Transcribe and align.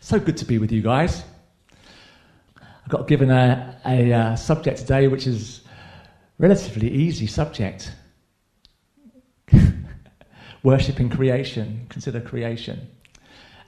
So 0.00 0.20
good 0.20 0.36
to 0.36 0.44
be 0.44 0.58
with 0.58 0.70
you 0.70 0.80
guys. 0.80 1.24
I 2.60 2.88
got 2.88 3.08
given 3.08 3.30
a, 3.30 3.80
a 3.84 4.12
uh, 4.12 4.36
subject 4.36 4.78
today 4.78 5.08
which 5.08 5.26
is 5.26 5.62
relatively 6.38 6.88
easy 6.88 7.26
subject. 7.26 7.92
Worshipping 10.62 11.10
creation, 11.10 11.86
consider 11.88 12.20
creation. 12.20 12.86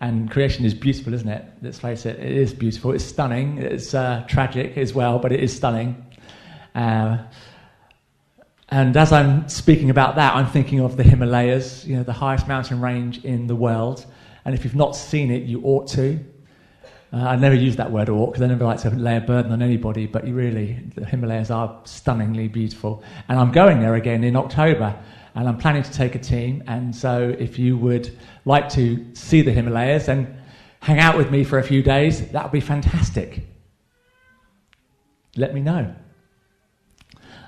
And 0.01 0.31
creation 0.31 0.65
is 0.65 0.73
beautiful, 0.73 1.13
isn't 1.15 1.29
it? 1.29 1.45
Let's 1.63 1.81
face 1.81 2.07
it, 2.07 2.19
it 2.21 2.33
is 2.33 2.55
beautiful. 2.55 2.93
It's 2.93 3.05
stunning. 3.05 3.59
It's 3.59 3.93
uh, 3.93 4.25
tragic 4.29 4.79
as 4.79 4.95
well, 4.95 5.19
but 5.19 5.33
it 5.33 5.41
is 5.41 5.55
stunning. 5.55 6.07
Uh, 6.75 7.19
and 8.69 8.97
as 8.97 9.13
I'm 9.13 9.49
speaking 9.49 9.91
about 9.91 10.15
that, 10.15 10.37
I'm 10.37 10.47
thinking 10.47 10.81
of 10.81 10.97
the 10.97 11.03
Himalayas, 11.03 11.85
you 11.85 11.97
know, 11.97 12.05
the 12.05 12.13
highest 12.13 12.47
mountain 12.47 12.81
range 12.81 13.25
in 13.25 13.49
the 13.49 13.57
world. 13.57 14.07
And 14.51 14.59
if 14.59 14.65
you've 14.65 14.75
not 14.75 14.97
seen 14.97 15.31
it, 15.31 15.45
you 15.45 15.63
ought 15.63 15.87
to. 15.91 16.19
Uh, 17.13 17.19
I 17.19 17.37
never 17.37 17.55
use 17.55 17.77
that 17.77 17.93
word 17.93 18.09
ought 18.09 18.33
because 18.33 18.43
I 18.43 18.49
never 18.49 18.65
like 18.65 18.81
to 18.81 18.91
lay 18.91 19.17
a 19.17 19.21
burden 19.21 19.53
on 19.53 19.63
anybody, 19.63 20.09
but 20.09 20.27
you 20.27 20.35
really, 20.35 20.73
the 20.97 21.05
Himalayas 21.05 21.53
are 21.53 21.81
stunningly 21.85 22.49
beautiful. 22.49 23.05
And 23.29 23.39
I'm 23.39 23.53
going 23.53 23.79
there 23.79 23.95
again 23.95 24.25
in 24.25 24.35
October, 24.35 25.01
and 25.37 25.47
I'm 25.47 25.57
planning 25.57 25.85
to 25.85 25.93
take 25.93 26.17
a 26.17 26.19
team. 26.19 26.65
And 26.67 26.97
so 26.97 27.33
if 27.39 27.61
you 27.61 27.77
would 27.77 28.11
like 28.45 28.69
to 28.71 29.07
see 29.15 29.41
the 29.41 29.53
Himalayas 29.53 30.09
and 30.09 30.27
hang 30.81 30.99
out 30.99 31.17
with 31.17 31.31
me 31.31 31.45
for 31.45 31.61
a 31.61 31.63
few 31.63 31.81
days, 31.81 32.29
that 32.33 32.43
would 32.43 32.51
be 32.51 32.61
fantastic. 32.61 33.47
Let 35.37 35.55
me 35.55 35.61
know. 35.61 35.95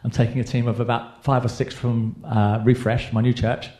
I'm 0.04 0.12
taking 0.12 0.38
a 0.38 0.44
team 0.44 0.68
of 0.68 0.78
about 0.78 1.24
five 1.24 1.44
or 1.44 1.48
six 1.48 1.74
from 1.74 2.22
uh, 2.24 2.60
Refresh, 2.62 3.12
my 3.12 3.22
new 3.22 3.32
church, 3.32 3.70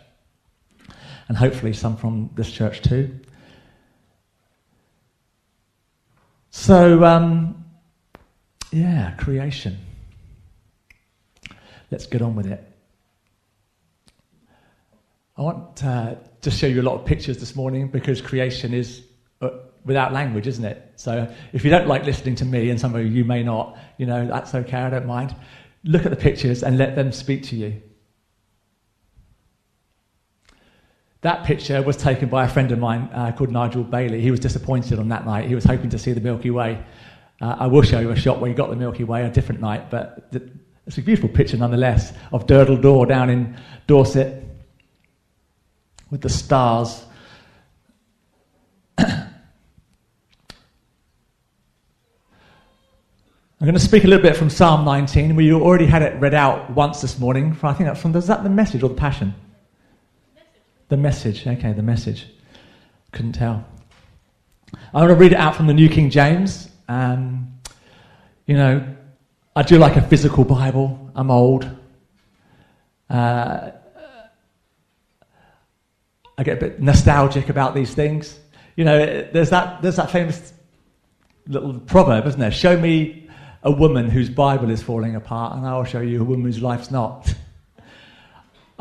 and 1.33 1.39
hopefully 1.39 1.73
some 1.73 1.97
from 1.97 2.29
this 2.35 2.53
church 2.53 2.83
too. 2.83 3.11
So, 6.51 7.03
um, 7.05 7.65
yeah, 8.71 9.13
creation. 9.13 9.79
Let's 11.91 12.05
get 12.05 12.21
on 12.21 12.37
with 12.37 12.49
it. 12.49 12.63
I 15.39 15.41
want 15.41 15.77
to 15.77 16.19
just 16.43 16.59
show 16.59 16.67
you 16.67 16.83
a 16.83 16.85
lot 16.85 16.97
of 16.97 17.07
pictures 17.07 17.39
this 17.39 17.57
morning 17.57 17.89
because 17.89 18.21
creation 18.21 18.75
is 18.75 19.01
uh, 19.41 19.49
without 19.87 20.13
language, 20.13 20.47
isn't 20.47 20.67
it? 20.67 20.93
So 20.97 21.35
if 21.55 21.65
you 21.65 21.71
don't 21.71 21.89
like 21.89 22.05
listening 22.05 22.35
to 22.35 22.45
me, 22.45 22.69
and 22.69 22.79
some 22.79 22.95
of 22.95 23.07
you 23.07 23.25
may 23.25 23.43
not, 23.43 23.79
you 23.97 24.05
know, 24.05 24.27
that's 24.27 24.55
okay, 24.55 24.77
I 24.77 24.91
don't 24.91 25.07
mind. 25.07 25.35
Look 25.83 26.05
at 26.05 26.11
the 26.11 26.17
pictures 26.17 26.63
and 26.63 26.77
let 26.77 26.95
them 26.95 27.11
speak 27.11 27.45
to 27.45 27.57
you. 27.57 27.81
That 31.23 31.45
picture 31.45 31.81
was 31.83 31.97
taken 31.97 32.29
by 32.29 32.45
a 32.45 32.49
friend 32.49 32.73
of 32.73 32.81
mine 32.81 33.09
uh, 33.13 33.31
called 33.31 33.51
Nigel 33.51 33.85
Bailey. 33.85 34.21
He 34.21 34.33
was 34.33 34.41
disappointed 34.41 34.99
on 34.99 35.09
that 35.11 35.25
night. 35.25 35.47
He 35.47 35.55
was 35.55 35.65
hoping 35.65 35.89
to 35.91 35.99
see 35.99 36.13
the 36.13 36.21
Milky 36.21 36.51
Way. 36.51 36.85
Uh, 37.41 37.57
I 37.61 37.67
will 37.69 37.83
show 37.83 38.01
you 38.01 38.11
a 38.11 38.17
shot 38.17 38.41
where 38.41 38.49
he 38.49 38.55
got 38.55 38.71
the 38.71 38.77
Milky 38.77 39.05
Way 39.05 39.23
on 39.23 39.31
a 39.31 39.33
different 39.33 39.61
night, 39.61 39.89
but 39.89 40.31
it's 40.85 40.99
a 40.99 41.03
beautiful 41.03 41.29
picture 41.29 41.57
nonetheless 41.57 42.13
of 42.33 42.49
Durdle 42.49 42.83
Door 42.83 43.07
down 43.07 43.31
in 43.31 43.57
Dorset 43.87 44.45
with 46.11 46.23
the 46.23 46.29
stars. 46.29 47.05
I'm 48.99 49.29
going 53.61 53.75
to 53.75 53.81
speak 53.81 54.03
a 54.03 54.09
little 54.09 54.25
bit 54.25 54.37
from 54.37 54.51
Psalm 54.51 54.85
19. 54.85 55.37
We 55.37 55.53
already 55.53 55.87
had 55.87 56.03
it 56.03 56.21
read 56.21 56.35
out 56.35 56.71
once 56.71 57.01
this 57.01 57.21
morning. 57.21 57.57
I 57.63 57.73
think 57.75 57.89
that's 57.89 58.01
from, 58.01 58.17
is 58.17 58.27
that 58.27 58.43
the 58.43 58.51
message 58.51 58.83
or 58.83 58.89
the 58.89 58.97
passion? 58.97 59.37
The 60.93 60.99
message, 60.99 61.47
okay, 61.47 61.73
the 61.73 61.83
message. 61.83 62.27
Couldn't 63.13 63.33
tell. 63.33 63.65
I 64.93 64.99
want 64.99 65.09
to 65.09 65.15
read 65.15 65.33
it 65.33 65.39
out 65.39 65.57
from 65.57 65.67
the 65.67 65.73
New 65.73 65.89
King 65.89 66.11
James. 66.11 66.69
Um, 66.87 67.51
you 68.45 68.59
know, 68.59 68.87
I 69.57 69.63
do 69.63 69.79
like 69.79 69.97
a 69.97 70.03
physical 70.03 70.45
Bible. 70.45 71.11
I'm 71.15 71.31
old. 71.31 71.67
Uh, 73.09 73.71
I 76.37 76.43
get 76.43 76.59
a 76.59 76.61
bit 76.61 76.83
nostalgic 76.83 77.49
about 77.49 77.75
these 77.75 77.95
things. 77.95 78.39
You 78.77 78.85
know, 78.85 78.99
there's 79.33 79.49
that, 79.49 79.81
there's 79.81 79.97
that 79.97 80.11
famous 80.11 80.53
little 81.47 81.81
proverb, 81.81 82.27
isn't 82.27 82.39
there? 82.39 82.51
Show 82.51 82.79
me 82.79 83.31
a 83.63 83.71
woman 83.71 84.11
whose 84.11 84.29
Bible 84.29 84.69
is 84.69 84.83
falling 84.83 85.17
apart, 85.17 85.57
and 85.57 85.67
I'll 85.67 85.85
show 85.85 86.03
you 86.03 86.21
a 86.21 86.25
woman 86.25 86.45
whose 86.45 86.61
life's 86.61 86.91
not. 86.91 87.35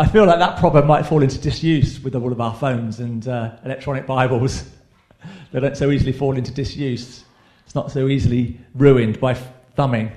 I 0.02 0.08
feel 0.08 0.26
like 0.26 0.40
that 0.40 0.58
proverb 0.58 0.88
might 0.88 1.06
fall 1.06 1.22
into 1.22 1.38
disuse 1.38 2.00
with 2.00 2.16
all 2.16 2.32
of 2.32 2.42
our 2.42 2.56
phones 2.56 3.02
and 3.02 3.28
uh, 3.28 3.58
electronic 3.64 4.08
Bibles. 4.08 4.68
they 5.52 5.60
don't 5.60 5.78
so 5.78 5.92
easily 5.92 6.12
fall 6.12 6.36
into 6.36 6.52
disuse. 6.52 7.24
It's 7.66 7.76
not 7.76 7.92
so 7.92 8.08
easily 8.08 8.60
ruined 8.74 9.20
by 9.20 9.36
thumbing 9.36 10.12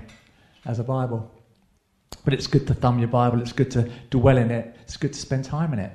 as 0.65 0.78
a 0.78 0.84
Bible. 0.84 1.31
But 2.25 2.33
it's 2.33 2.47
good 2.47 2.67
to 2.69 2.75
thumb 2.75 2.99
your 2.99 3.09
Bible, 3.09 3.43
it's 3.43 3.53
good 3.53 3.71
to 3.72 3.91
dwell 4.09 4.39
in 4.39 4.50
it, 4.50 4.75
it's 4.81 4.97
good 4.97 5.12
to 5.12 5.19
spend 5.19 5.45
time 5.45 5.75
in 5.75 5.81
it. 5.81 5.93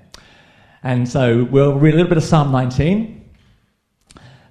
And 0.83 1.09
so 1.09 1.45
we'll 1.45 1.73
read 1.73 1.95
a 1.95 1.97
little 1.97 2.09
bit 2.09 2.19
of 2.19 2.23
Psalm 2.23 2.51
19. 2.51 3.27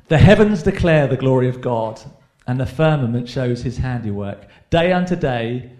The 0.09 0.19
heavens 0.19 0.65
declare 0.65 1.07
the 1.07 1.17
glory 1.17 1.49
of 1.49 1.61
God, 1.61 2.01
and 2.49 2.59
the 2.59 2.67
firmament 2.67 3.29
shows 3.29 3.63
his 3.63 3.77
handiwork. 3.77 4.49
Day 4.71 4.93
unto 4.93 5.15
day, 5.15 5.71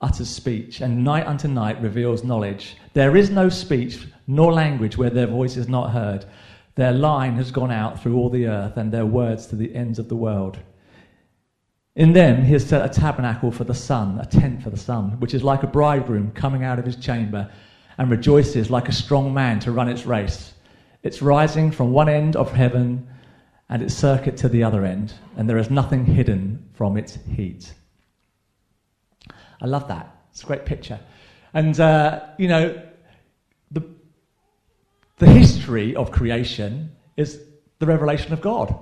utters 0.00 0.28
speech, 0.28 0.80
and 0.80 1.02
night 1.02 1.26
unto 1.26 1.48
night 1.48 1.80
reveals 1.80 2.22
knowledge. 2.22 2.76
There 2.92 3.16
is 3.16 3.30
no 3.30 3.48
speech 3.48 4.06
nor 4.26 4.52
language 4.52 4.96
where 4.96 5.10
their 5.10 5.26
voice 5.26 5.56
is 5.56 5.68
not 5.68 5.90
heard. 5.90 6.26
Their 6.74 6.92
line 6.92 7.36
has 7.36 7.50
gone 7.50 7.70
out 7.70 8.02
through 8.02 8.16
all 8.16 8.28
the 8.28 8.46
earth, 8.46 8.76
and 8.76 8.92
their 8.92 9.06
words 9.06 9.46
to 9.46 9.56
the 9.56 9.74
ends 9.74 9.98
of 9.98 10.08
the 10.08 10.16
world. 10.16 10.58
In 11.94 12.12
them 12.12 12.44
he 12.44 12.52
has 12.52 12.66
set 12.66 12.84
a 12.84 12.92
tabernacle 12.92 13.50
for 13.50 13.64
the 13.64 13.74
sun, 13.74 14.18
a 14.20 14.26
tent 14.26 14.62
for 14.62 14.68
the 14.68 14.76
sun, 14.76 15.18
which 15.18 15.32
is 15.32 15.42
like 15.42 15.62
a 15.62 15.66
bridegroom 15.66 16.30
coming 16.32 16.62
out 16.62 16.78
of 16.78 16.84
his 16.84 16.96
chamber, 16.96 17.50
and 17.96 18.10
rejoices 18.10 18.70
like 18.70 18.90
a 18.90 18.92
strong 18.92 19.32
man 19.32 19.58
to 19.60 19.72
run 19.72 19.88
its 19.88 20.04
race. 20.04 20.52
It's 21.02 21.22
rising 21.22 21.70
from 21.70 21.92
one 21.92 22.10
end 22.10 22.36
of 22.36 22.52
heaven 22.52 23.08
and 23.70 23.82
its 23.82 23.94
circuit 23.94 24.36
to 24.38 24.48
the 24.50 24.62
other 24.62 24.84
end, 24.84 25.14
and 25.36 25.48
there 25.48 25.56
is 25.56 25.70
nothing 25.70 26.04
hidden 26.04 26.68
from 26.74 26.98
its 26.98 27.18
heat. 27.34 27.72
I 29.60 29.66
love 29.66 29.88
that. 29.88 30.14
It's 30.30 30.42
a 30.42 30.46
great 30.46 30.66
picture. 30.66 31.00
And, 31.54 31.78
uh, 31.80 32.20
you 32.36 32.48
know, 32.48 32.82
the, 33.70 33.82
the 35.18 35.26
history 35.26 35.96
of 35.96 36.10
creation 36.10 36.90
is 37.16 37.40
the 37.78 37.86
revelation 37.86 38.32
of 38.32 38.40
God. 38.40 38.74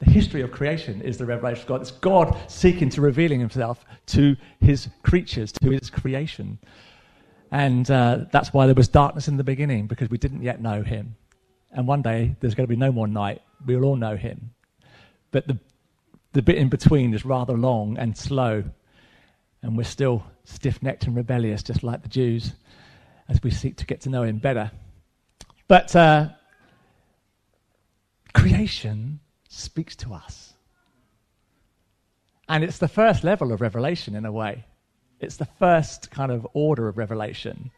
The 0.00 0.10
history 0.10 0.42
of 0.42 0.50
creation 0.50 1.00
is 1.00 1.16
the 1.16 1.24
revelation 1.24 1.62
of 1.62 1.68
God. 1.68 1.80
It's 1.80 1.90
God 1.90 2.36
seeking 2.48 2.90
to 2.90 3.00
revealing 3.00 3.40
himself 3.40 3.84
to 4.06 4.36
his 4.60 4.88
creatures, 5.02 5.52
to 5.52 5.70
his 5.70 5.88
creation. 5.88 6.58
And 7.50 7.90
uh, 7.90 8.26
that's 8.32 8.52
why 8.52 8.66
there 8.66 8.74
was 8.74 8.88
darkness 8.88 9.28
in 9.28 9.36
the 9.36 9.44
beginning, 9.44 9.86
because 9.86 10.10
we 10.10 10.18
didn't 10.18 10.42
yet 10.42 10.60
know 10.60 10.82
him. 10.82 11.16
And 11.72 11.86
one 11.86 12.02
day 12.02 12.36
there's 12.40 12.54
going 12.54 12.66
to 12.66 12.68
be 12.68 12.76
no 12.76 12.92
more 12.92 13.06
night. 13.06 13.40
We'll 13.64 13.84
all 13.84 13.96
know 13.96 14.16
him. 14.16 14.50
But 15.30 15.46
the, 15.48 15.58
the 16.32 16.42
bit 16.42 16.56
in 16.56 16.68
between 16.68 17.14
is 17.14 17.24
rather 17.24 17.54
long 17.54 17.96
and 17.96 18.16
slow 18.16 18.64
and 19.64 19.78
we're 19.78 19.82
still 19.82 20.22
stiff 20.44 20.82
necked 20.82 21.06
and 21.06 21.16
rebellious, 21.16 21.62
just 21.62 21.82
like 21.82 22.02
the 22.02 22.08
Jews, 22.08 22.52
as 23.30 23.42
we 23.42 23.50
seek 23.50 23.78
to 23.78 23.86
get 23.86 24.02
to 24.02 24.10
know 24.10 24.22
Him 24.22 24.36
better. 24.36 24.70
But 25.68 25.96
uh, 25.96 26.28
creation 28.34 29.20
speaks 29.48 29.96
to 29.96 30.12
us. 30.12 30.52
And 32.46 32.62
it's 32.62 32.76
the 32.76 32.88
first 32.88 33.24
level 33.24 33.52
of 33.52 33.62
revelation 33.62 34.14
in 34.14 34.26
a 34.26 34.32
way. 34.32 34.66
It's 35.18 35.38
the 35.38 35.48
first 35.58 36.10
kind 36.10 36.30
of 36.30 36.46
order 36.52 36.86
of 36.86 36.98
revelation. 36.98 37.70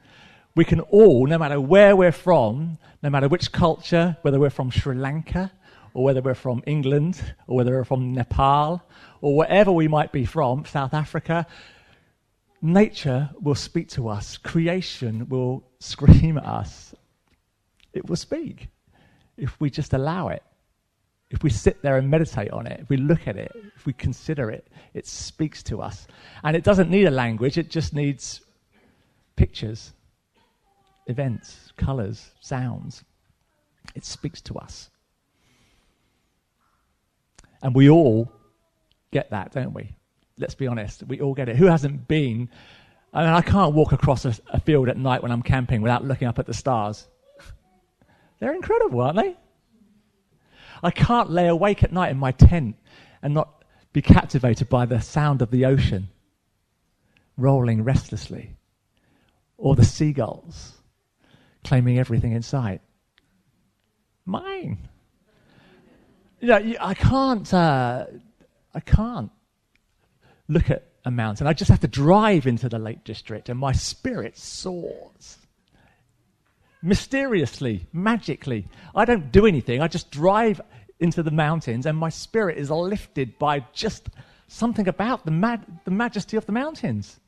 We 0.56 0.64
can 0.64 0.80
all, 0.80 1.28
no 1.28 1.38
matter 1.38 1.60
where 1.60 1.94
we're 1.94 2.10
from, 2.10 2.78
no 3.00 3.10
matter 3.10 3.28
which 3.28 3.52
culture, 3.52 4.16
whether 4.22 4.40
we're 4.40 4.50
from 4.50 4.72
Sri 4.72 4.96
Lanka 4.96 5.52
or 5.94 6.02
whether 6.02 6.20
we're 6.20 6.34
from 6.34 6.64
England 6.66 7.22
or 7.46 7.58
whether 7.58 7.70
we're 7.70 7.84
from 7.84 8.12
Nepal 8.12 8.82
or 9.20 9.36
wherever 9.36 9.70
we 9.70 9.86
might 9.86 10.10
be 10.10 10.24
from, 10.24 10.64
South 10.64 10.92
Africa, 10.92 11.46
Nature 12.66 13.30
will 13.40 13.54
speak 13.54 13.88
to 13.88 14.08
us, 14.08 14.36
creation 14.36 15.28
will 15.28 15.62
scream 15.78 16.36
at 16.36 16.44
us. 16.44 16.96
It 17.92 18.08
will 18.08 18.16
speak 18.16 18.66
if 19.36 19.60
we 19.60 19.70
just 19.70 19.92
allow 19.92 20.28
it. 20.28 20.42
If 21.30 21.44
we 21.44 21.50
sit 21.50 21.80
there 21.82 21.96
and 21.96 22.10
meditate 22.10 22.50
on 22.50 22.66
it, 22.66 22.80
if 22.80 22.88
we 22.88 22.96
look 22.96 23.28
at 23.28 23.36
it, 23.36 23.52
if 23.76 23.86
we 23.86 23.92
consider 23.92 24.50
it, 24.50 24.66
it 24.94 25.06
speaks 25.06 25.62
to 25.64 25.80
us. 25.80 26.08
And 26.42 26.56
it 26.56 26.64
doesn't 26.64 26.90
need 26.90 27.06
a 27.06 27.10
language, 27.10 27.56
it 27.56 27.70
just 27.70 27.94
needs 27.94 28.40
pictures, 29.36 29.92
events, 31.06 31.72
colors, 31.76 32.32
sounds. 32.40 33.04
It 33.94 34.04
speaks 34.04 34.40
to 34.40 34.56
us. 34.56 34.90
And 37.62 37.76
we 37.76 37.88
all 37.88 38.32
get 39.12 39.30
that, 39.30 39.52
don't 39.52 39.72
we? 39.72 39.95
Let's 40.38 40.54
be 40.54 40.66
honest, 40.66 41.02
we 41.04 41.20
all 41.20 41.34
get 41.34 41.48
it. 41.48 41.56
Who 41.56 41.66
hasn't 41.66 42.08
been? 42.08 42.48
I 43.12 43.24
mean, 43.24 43.32
I 43.32 43.40
can't 43.40 43.74
walk 43.74 43.92
across 43.92 44.24
a, 44.24 44.34
a 44.48 44.60
field 44.60 44.88
at 44.88 44.96
night 44.96 45.22
when 45.22 45.32
I'm 45.32 45.42
camping 45.42 45.82
without 45.82 46.04
looking 46.04 46.28
up 46.28 46.38
at 46.38 46.46
the 46.46 46.54
stars. 46.54 47.06
They're 48.38 48.54
incredible, 48.54 49.00
aren't 49.00 49.16
they? 49.16 49.36
I 50.82 50.90
can't 50.90 51.30
lay 51.30 51.48
awake 51.48 51.82
at 51.82 51.92
night 51.92 52.10
in 52.10 52.18
my 52.18 52.32
tent 52.32 52.76
and 53.22 53.32
not 53.32 53.64
be 53.92 54.02
captivated 54.02 54.68
by 54.68 54.84
the 54.84 55.00
sound 55.00 55.40
of 55.40 55.50
the 55.50 55.64
ocean 55.64 56.08
rolling 57.38 57.82
restlessly 57.82 58.56
or 59.56 59.74
the 59.74 59.84
seagulls 59.84 60.72
claiming 61.64 61.98
everything 61.98 62.32
in 62.32 62.42
sight. 62.42 62.80
Mine. 64.24 64.88
You 66.40 66.48
know, 66.48 66.74
I 66.80 66.94
can't, 66.94 67.52
uh, 67.54 68.06
I 68.74 68.80
can't 68.80 69.30
look 70.48 70.70
at 70.70 70.84
a 71.04 71.10
mountain. 71.10 71.46
I 71.46 71.52
just 71.52 71.70
have 71.70 71.80
to 71.80 71.88
drive 71.88 72.46
into 72.46 72.68
the 72.68 72.78
Lake 72.78 73.04
District 73.04 73.48
and 73.48 73.58
my 73.58 73.72
spirit 73.72 74.36
soars. 74.36 75.38
Mysteriously, 76.82 77.86
magically. 77.92 78.68
I 78.94 79.04
don't 79.04 79.32
do 79.32 79.46
anything. 79.46 79.80
I 79.80 79.88
just 79.88 80.10
drive 80.10 80.60
into 81.00 81.22
the 81.22 81.30
mountains 81.30 81.86
and 81.86 81.96
my 81.96 82.08
spirit 82.08 82.58
is 82.58 82.70
lifted 82.70 83.38
by 83.38 83.64
just 83.72 84.08
something 84.48 84.88
about 84.88 85.24
the, 85.24 85.60
the 85.84 85.90
majesty 85.90 86.36
of 86.36 86.46
the 86.46 86.52
mountains. 86.52 87.18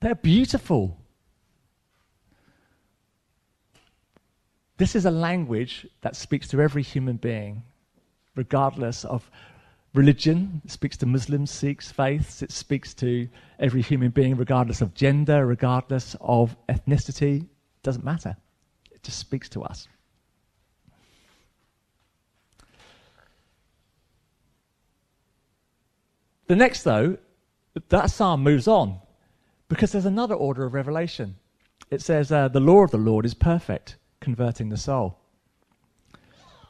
They're 0.00 0.14
beautiful. 0.14 0.98
This 4.76 4.96
is 4.96 5.04
a 5.04 5.10
language 5.10 5.86
that 6.00 6.16
speaks 6.16 6.48
to 6.48 6.60
every 6.60 6.82
human 6.82 7.16
being, 7.16 7.62
regardless 8.34 9.04
of 9.04 9.30
religion. 9.94 10.62
It 10.64 10.70
speaks 10.70 10.96
to 10.98 11.06
Muslims, 11.06 11.50
Sikhs, 11.50 11.92
faiths. 11.92 12.42
It 12.42 12.52
speaks 12.52 12.94
to 12.94 13.28
every 13.58 13.82
human 13.82 14.10
being, 14.10 14.36
regardless 14.36 14.80
of 14.80 14.94
gender, 14.94 15.46
regardless 15.46 16.16
of 16.20 16.56
ethnicity. 16.68 17.42
It 17.42 17.82
doesn't 17.82 18.04
matter. 18.04 18.36
It 18.90 19.02
just 19.02 19.18
speaks 19.18 19.48
to 19.50 19.62
us. 19.62 19.88
The 26.46 26.56
next, 26.56 26.82
though, 26.82 27.16
that 27.88 28.10
psalm 28.10 28.42
moves 28.42 28.68
on 28.68 28.98
because 29.68 29.92
there's 29.92 30.04
another 30.04 30.34
order 30.34 30.64
of 30.64 30.74
revelation. 30.74 31.36
It 31.90 32.02
says, 32.02 32.30
uh, 32.30 32.48
The 32.48 32.60
law 32.60 32.84
of 32.84 32.90
the 32.90 32.98
Lord 32.98 33.24
is 33.24 33.34
perfect, 33.34 33.96
converting 34.20 34.68
the 34.68 34.76
soul. 34.76 35.21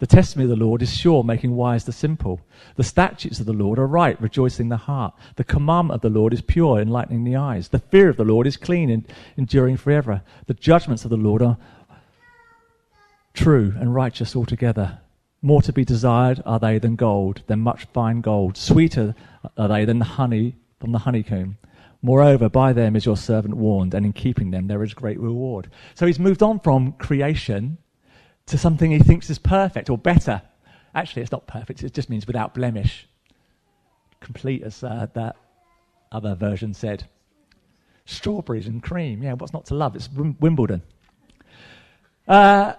The 0.03 0.09
testimony 0.09 0.51
of 0.51 0.59
the 0.59 0.65
Lord 0.65 0.83
is 0.83 0.93
sure, 0.93 1.23
making 1.23 1.55
wise 1.55 1.85
the 1.85 1.93
simple. 1.93 2.41
The 2.75 2.83
statutes 2.83 3.39
of 3.39 3.47
the 3.47 3.53
Lord 3.53 3.79
are 3.79 3.87
right, 3.87 4.21
rejoicing 4.21 4.69
the 4.69 4.77
heart. 4.77 5.15
The 5.37 5.45
commandment 5.45 5.95
of 5.95 6.01
the 6.01 6.19
Lord 6.19 6.35
is 6.35 6.41
pure, 6.41 6.81
enlightening 6.81 7.23
the 7.23 7.37
eyes. 7.37 7.69
The 7.69 7.79
fear 7.79 8.09
of 8.09 8.17
the 8.17 8.25
Lord 8.25 8.49
is 8.49 8.57
clean, 8.57 8.91
and 8.91 9.07
enduring 9.37 9.77
forever. 9.77 10.23
The 10.49 10.55
judgments 10.55 11.05
of 11.05 11.11
the 11.11 11.17
Lord 11.17 11.41
are 11.41 11.57
true 13.33 13.75
and 13.79 13.95
righteous 13.95 14.35
altogether. 14.35 14.99
More 15.41 15.63
to 15.63 15.73
be 15.73 15.85
desired 15.85 16.43
are 16.45 16.59
they 16.59 16.81
than 16.81 16.97
gold, 16.97 17.43
than 17.47 17.61
much 17.61 17.85
fine 17.95 18.23
gold. 18.23 18.57
Sweeter 18.57 19.15
are 19.57 19.69
they 19.69 19.85
than 19.85 20.01
the 20.01 20.05
honey 20.05 20.57
from 20.81 20.91
the 20.91 20.99
honeycomb. 20.99 21.59
Moreover, 22.03 22.49
by 22.49 22.73
them 22.73 22.97
is 22.97 23.07
your 23.07 23.17
servant 23.17 23.55
warned, 23.57 23.95
and 23.95 24.05
in 24.05 24.15
keeping 24.15 24.51
them 24.51 24.67
there 24.67 24.83
is 24.83 24.95
great 24.95 25.21
reward. 25.21 25.71
So 25.95 26.09
he's 26.09 26.19
moved 26.19 26.43
on 26.43 26.59
from 26.59 26.91
creation 26.95 27.79
to 28.47 28.59
something 28.59 28.91
he 28.91 28.99
thinks 28.99 29.31
is 29.31 29.39
perfect 29.39 29.91
or 29.91 29.99
better. 29.99 30.43
Actually, 30.95 31.23
it's 31.23 31.33
not 31.33 31.47
perfect, 31.47 31.83
it 31.83 31.95
just 31.95 32.11
means 32.11 32.27
without 32.27 32.55
blemish. 32.55 33.07
Complete, 34.21 34.63
as 34.63 34.83
uh, 34.85 35.07
that 35.15 35.37
other 36.11 36.35
version 36.35 36.75
said. 36.75 37.09
Strawberries 38.05 38.67
and 38.67 38.83
cream. 38.83 39.23
Yeah, 39.23 39.35
what's 39.35 39.53
not 39.53 39.67
to 39.67 39.75
love? 39.75 39.97
It's 39.97 40.09
Wimbledon. 40.11 40.83
Uh, 42.29 42.75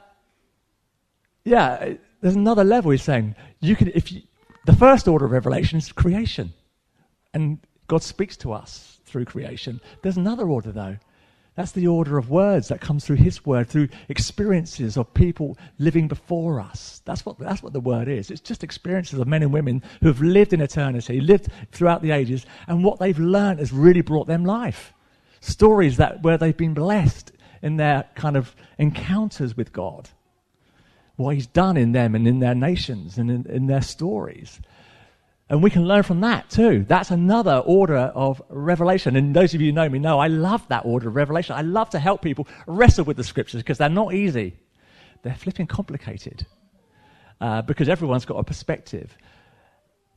yeah, 1.43 1.95
there's 2.21 2.35
another 2.35 2.63
level 2.63 2.91
he's 2.91 3.03
saying. 3.03 3.35
You 3.59 3.75
can, 3.75 3.91
if 3.93 4.11
you, 4.11 4.21
the 4.65 4.75
first 4.75 5.07
order 5.07 5.25
of 5.25 5.31
revelation 5.31 5.77
is 5.77 5.91
creation, 5.91 6.53
and 7.33 7.59
God 7.87 8.03
speaks 8.03 8.37
to 8.37 8.53
us 8.53 8.99
through 9.05 9.25
creation. 9.25 9.81
There's 10.01 10.17
another 10.17 10.47
order, 10.47 10.71
though. 10.71 10.97
That's 11.55 11.71
the 11.71 11.87
order 11.87 12.17
of 12.17 12.31
words 12.31 12.69
that 12.69 12.81
comes 12.81 13.05
through 13.05 13.17
His 13.17 13.45
word, 13.45 13.69
through 13.69 13.89
experiences 14.09 14.97
of 14.97 15.13
people 15.13 15.57
living 15.77 16.07
before 16.07 16.59
us. 16.59 17.01
That's 17.05 17.25
what, 17.25 17.37
that's 17.37 17.61
what 17.61 17.73
the 17.73 17.79
word 17.79 18.07
is. 18.07 18.31
It's 18.31 18.41
just 18.41 18.63
experiences 18.63 19.19
of 19.19 19.27
men 19.27 19.43
and 19.43 19.53
women 19.53 19.83
who 20.01 20.07
have 20.07 20.21
lived 20.21 20.53
in 20.53 20.61
eternity, 20.61 21.21
lived 21.21 21.49
throughout 21.71 22.01
the 22.01 22.11
ages, 22.11 22.45
and 22.67 22.83
what 22.83 22.99
they've 22.99 23.19
learned 23.19 23.59
has 23.59 23.71
really 23.71 24.01
brought 24.01 24.25
them 24.25 24.45
life. 24.45 24.93
Stories 25.41 25.97
that, 25.97 26.23
where 26.23 26.37
they've 26.37 26.57
been 26.57 26.73
blessed 26.73 27.31
in 27.61 27.77
their 27.77 28.05
kind 28.15 28.35
of 28.35 28.55
encounters 28.79 29.55
with 29.55 29.71
God, 29.71 30.09
what 31.17 31.35
He's 31.35 31.47
done 31.47 31.77
in 31.77 31.91
them 31.91 32.15
and 32.15 32.27
in 32.27 32.39
their 32.39 32.55
nations 32.55 33.19
and 33.19 33.29
in, 33.29 33.45
in 33.45 33.67
their 33.67 33.81
stories. 33.83 34.59
And 35.49 35.61
we 35.61 35.69
can 35.69 35.85
learn 35.85 36.03
from 36.03 36.21
that 36.21 36.49
too. 36.49 36.85
That's 36.87 37.11
another 37.11 37.57
order 37.65 37.97
of 37.97 38.41
revelation. 38.49 39.15
And 39.15 39.35
those 39.35 39.53
of 39.53 39.61
you 39.61 39.67
who 39.67 39.73
know 39.73 39.89
me 39.89 39.99
know 39.99 40.19
I 40.19 40.27
love 40.27 40.67
that 40.69 40.85
order 40.85 41.09
of 41.09 41.15
revelation. 41.15 41.55
I 41.55 41.61
love 41.61 41.89
to 41.91 41.99
help 41.99 42.21
people 42.21 42.47
wrestle 42.65 43.05
with 43.05 43.17
the 43.17 43.23
scriptures 43.23 43.61
because 43.61 43.77
they're 43.77 43.89
not 43.89 44.13
easy. 44.13 44.57
They're 45.21 45.35
flipping 45.35 45.67
complicated 45.67 46.45
uh, 47.41 47.61
because 47.61 47.89
everyone's 47.89 48.25
got 48.25 48.35
a 48.35 48.43
perspective. 48.43 49.17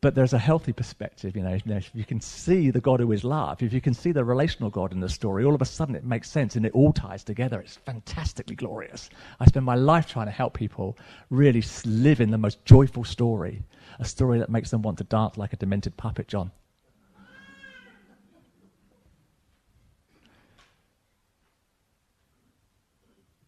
But 0.06 0.14
there's 0.14 0.34
a 0.34 0.38
healthy 0.38 0.72
perspective, 0.72 1.34
you 1.34 1.42
know, 1.42 1.58
If 1.66 1.90
you 1.92 2.04
can 2.04 2.20
see 2.20 2.70
the 2.70 2.80
God 2.80 3.00
who 3.00 3.10
is 3.10 3.24
love, 3.24 3.60
if 3.60 3.72
you 3.72 3.80
can 3.80 3.92
see 3.92 4.12
the 4.12 4.24
relational 4.24 4.70
God 4.70 4.92
in 4.92 5.00
the 5.00 5.08
story, 5.08 5.44
all 5.44 5.52
of 5.52 5.60
a 5.60 5.64
sudden 5.64 5.96
it 5.96 6.04
makes 6.04 6.30
sense 6.30 6.54
and 6.54 6.64
it 6.64 6.70
all 6.74 6.92
ties 6.92 7.24
together. 7.24 7.58
It's 7.58 7.74
fantastically 7.74 8.54
glorious. 8.54 9.10
I 9.40 9.46
spend 9.46 9.66
my 9.66 9.74
life 9.74 10.06
trying 10.06 10.26
to 10.26 10.30
help 10.30 10.54
people 10.54 10.96
really 11.28 11.64
live 11.84 12.20
in 12.20 12.30
the 12.30 12.38
most 12.38 12.64
joyful 12.64 13.02
story 13.02 13.64
a 13.98 14.04
story 14.04 14.38
that 14.38 14.48
makes 14.48 14.70
them 14.70 14.80
want 14.80 14.98
to 14.98 15.02
dance 15.02 15.36
like 15.36 15.52
a 15.52 15.56
demented 15.56 15.96
puppet, 15.96 16.28
John. 16.28 16.52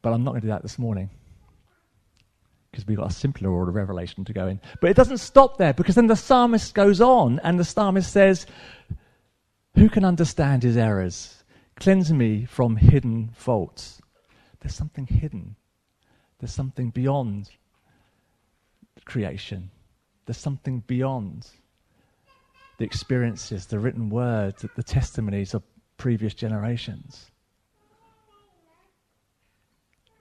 But 0.02 0.12
I'm 0.12 0.25
not 0.25 0.32
going 0.32 0.40
to 0.40 0.46
do 0.49 0.50
that 0.50 0.62
this 0.62 0.76
morning 0.76 1.08
because 2.70 2.87
we've 2.87 2.99
got 2.99 3.11
a 3.11 3.15
simpler 3.15 3.50
order 3.50 3.70
of 3.70 3.76
revelation 3.76 4.25
to 4.25 4.32
go 4.32 4.47
in. 4.47 4.61
But 4.81 4.91
it 4.91 4.97
doesn't 4.97 5.19
stop 5.19 5.56
there 5.56 5.73
because 5.73 5.94
then 5.94 6.06
the 6.06 6.17
psalmist 6.17 6.75
goes 6.75 7.00
on 7.00 7.41
and 7.43 7.59
the 7.59 7.65
psalmist 7.65 8.12
says, 8.12 8.47
Who 9.75 9.88
can 9.88 10.05
understand 10.05 10.62
his 10.62 10.76
errors? 10.76 11.44
Cleanse 11.76 12.12
me 12.12 12.44
from 12.44 12.76
hidden 12.76 13.31
faults. 13.35 14.03
There's 14.61 14.75
something 14.75 15.06
hidden, 15.06 15.56
there's 16.38 16.53
something 16.53 16.91
beyond 16.91 17.50
creation. 19.09 19.71
There's 20.26 20.37
something 20.37 20.81
beyond 20.87 21.49
the 22.76 22.85
experiences, 22.85 23.66
the 23.66 23.78
written 23.78 24.11
words, 24.11 24.64
the 24.76 24.83
testimonies 24.83 25.54
of 25.54 25.62
previous 25.97 26.35
generations. 26.35 27.31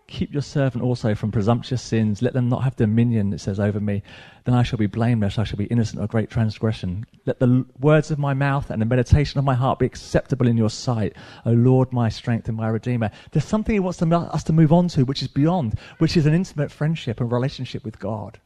Keep 0.07 0.31
your 0.31 0.41
servant 0.41 0.81
also 0.81 1.13
from 1.13 1.33
presumptuous 1.33 1.81
sins. 1.81 2.21
Let 2.21 2.31
them 2.31 2.47
not 2.47 2.63
have 2.63 2.77
dominion, 2.77 3.33
it 3.33 3.41
says, 3.41 3.59
over 3.59 3.81
me. 3.81 4.03
Then 4.45 4.55
I 4.55 4.63
shall 4.63 4.79
be 4.79 4.87
blameless. 4.87 5.37
I 5.37 5.43
shall 5.43 5.57
be 5.57 5.65
innocent 5.65 6.01
of 6.01 6.07
great 6.07 6.29
transgression. 6.29 7.05
Let 7.25 7.39
the 7.39 7.65
words 7.81 8.09
of 8.09 8.17
my 8.17 8.33
mouth 8.33 8.69
and 8.69 8.81
the 8.81 8.85
meditation 8.85 9.37
of 9.37 9.43
my 9.43 9.53
heart 9.53 9.79
be 9.79 9.85
acceptable 9.85 10.47
in 10.47 10.55
your 10.55 10.69
sight, 10.69 11.13
O 11.45 11.51
Lord, 11.51 11.91
my 11.91 12.07
strength 12.07 12.47
and 12.47 12.55
my 12.55 12.69
redeemer. 12.69 13.11
There's 13.31 13.43
something 13.43 13.73
he 13.73 13.81
wants 13.81 14.01
us 14.01 14.43
to 14.45 14.53
move 14.53 14.71
on 14.71 14.87
to, 14.89 15.03
which 15.03 15.21
is 15.21 15.27
beyond, 15.27 15.77
which 15.97 16.15
is 16.15 16.25
an 16.25 16.33
intimate 16.33 16.71
friendship 16.71 17.19
and 17.19 17.29
relationship 17.29 17.83
with 17.83 17.99
God. 17.99 18.39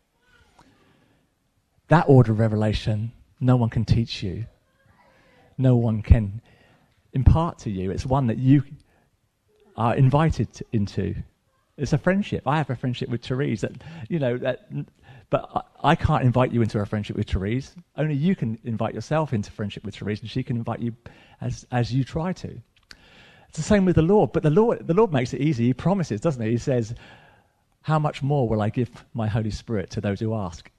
That 1.90 2.10
order 2.10 2.32
of 2.32 2.40
revelation, 2.40 3.12
no 3.40 3.56
one 3.56 3.70
can 3.70 3.86
teach 3.86 4.24
you. 4.24 4.48
No 5.60 5.76
one 5.76 6.02
can 6.02 6.42
impart 7.14 7.60
to 7.60 7.70
you. 7.70 7.92
It's 7.92 8.06
one 8.06 8.26
that 8.28 8.40
you 8.40 8.64
are 9.78 9.96
invited 9.96 10.48
into. 10.72 11.14
It's 11.82 11.94
a 11.94 11.98
friendship. 11.98 12.44
I 12.48 12.58
have 12.58 12.70
a 12.70 12.76
friendship 12.76 13.10
with 13.10 13.26
Therese 13.26 13.62
that, 13.62 13.72
you 14.08 14.20
know, 14.20 14.38
that, 14.38 14.70
but 15.32 15.66
I, 15.84 15.96
can't 15.96 16.24
invite 16.24 16.52
you 16.52 16.62
into 16.62 16.80
a 16.80 16.86
friendship 16.86 17.16
with 17.16 17.28
Therese. 17.28 17.74
Only 17.98 18.14
you 18.14 18.36
can 18.36 18.60
invite 18.64 18.94
yourself 18.94 19.34
into 19.34 19.52
friendship 19.52 19.84
with 19.84 19.96
Therese, 19.96 20.22
and 20.22 20.30
she 20.30 20.44
can 20.44 20.58
invite 20.58 20.80
you 20.80 20.96
as, 21.42 21.66
as 21.72 21.92
you 21.92 22.04
try 22.04 22.34
to. 22.34 22.62
It's 23.50 23.58
the 23.58 23.64
same 23.64 23.86
with 23.86 23.96
the 23.96 24.04
Lord, 24.04 24.32
but 24.32 24.44
the 24.44 24.52
Lord, 24.52 24.86
the 24.86 24.94
Lord 24.94 25.12
makes 25.12 25.34
it 25.34 25.42
easy. 25.42 25.66
He 25.66 25.74
promises, 25.74 26.22
doesn't 26.22 26.44
he? 26.44 26.52
He 26.52 26.58
says, 26.58 26.94
How 27.82 27.98
much 27.98 28.22
more 28.22 28.48
will 28.48 28.62
I 28.62 28.70
give 28.70 28.92
my 29.14 29.28
Holy 29.28 29.52
Spirit 29.52 29.90
to 29.92 30.02
those 30.02 30.20
who 30.20 30.36
ask? 30.36 30.70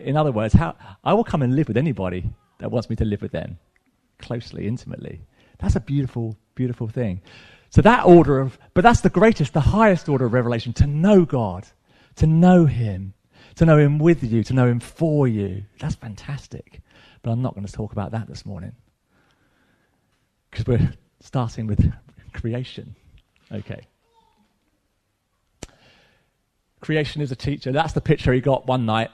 In 0.00 0.16
other 0.16 0.32
words, 0.32 0.54
how, 0.54 0.74
I 1.04 1.14
will 1.14 1.24
come 1.24 1.42
and 1.42 1.54
live 1.54 1.68
with 1.68 1.76
anybody 1.76 2.28
that 2.58 2.72
wants 2.72 2.90
me 2.90 2.96
to 2.96 3.04
live 3.04 3.22
with 3.22 3.32
them 3.32 3.58
closely, 4.18 4.66
intimately. 4.66 5.20
That's 5.60 5.76
a 5.76 5.80
beautiful, 5.80 6.36
beautiful 6.56 6.88
thing. 6.88 7.22
So 7.70 7.82
that 7.82 8.06
order 8.06 8.40
of, 8.40 8.58
but 8.74 8.82
that's 8.82 9.02
the 9.02 9.10
greatest, 9.10 9.52
the 9.52 9.60
highest 9.60 10.08
order 10.08 10.26
of 10.26 10.32
revelation 10.32 10.72
to 10.74 10.86
know 10.86 11.24
God, 11.24 11.66
to 12.16 12.26
know 12.26 12.64
Him, 12.64 13.12
to 13.56 13.66
know 13.66 13.78
Him 13.78 13.98
with 13.98 14.24
you, 14.24 14.42
to 14.44 14.54
know 14.54 14.66
Him 14.66 14.80
for 14.80 15.28
you. 15.28 15.64
That's 15.78 15.94
fantastic. 15.94 16.80
But 17.22 17.32
I'm 17.32 17.42
not 17.42 17.54
going 17.54 17.66
to 17.66 17.72
talk 17.72 17.92
about 17.92 18.12
that 18.12 18.26
this 18.26 18.46
morning 18.46 18.72
because 20.50 20.66
we're 20.66 20.92
starting 21.20 21.66
with 21.66 21.92
creation. 22.32 22.94
Okay. 23.52 23.80
Creation 26.80 27.20
is 27.20 27.32
a 27.32 27.36
teacher. 27.36 27.72
That's 27.72 27.92
the 27.92 28.00
picture 28.00 28.32
he 28.32 28.40
got 28.40 28.66
one 28.66 28.86
night. 28.86 29.10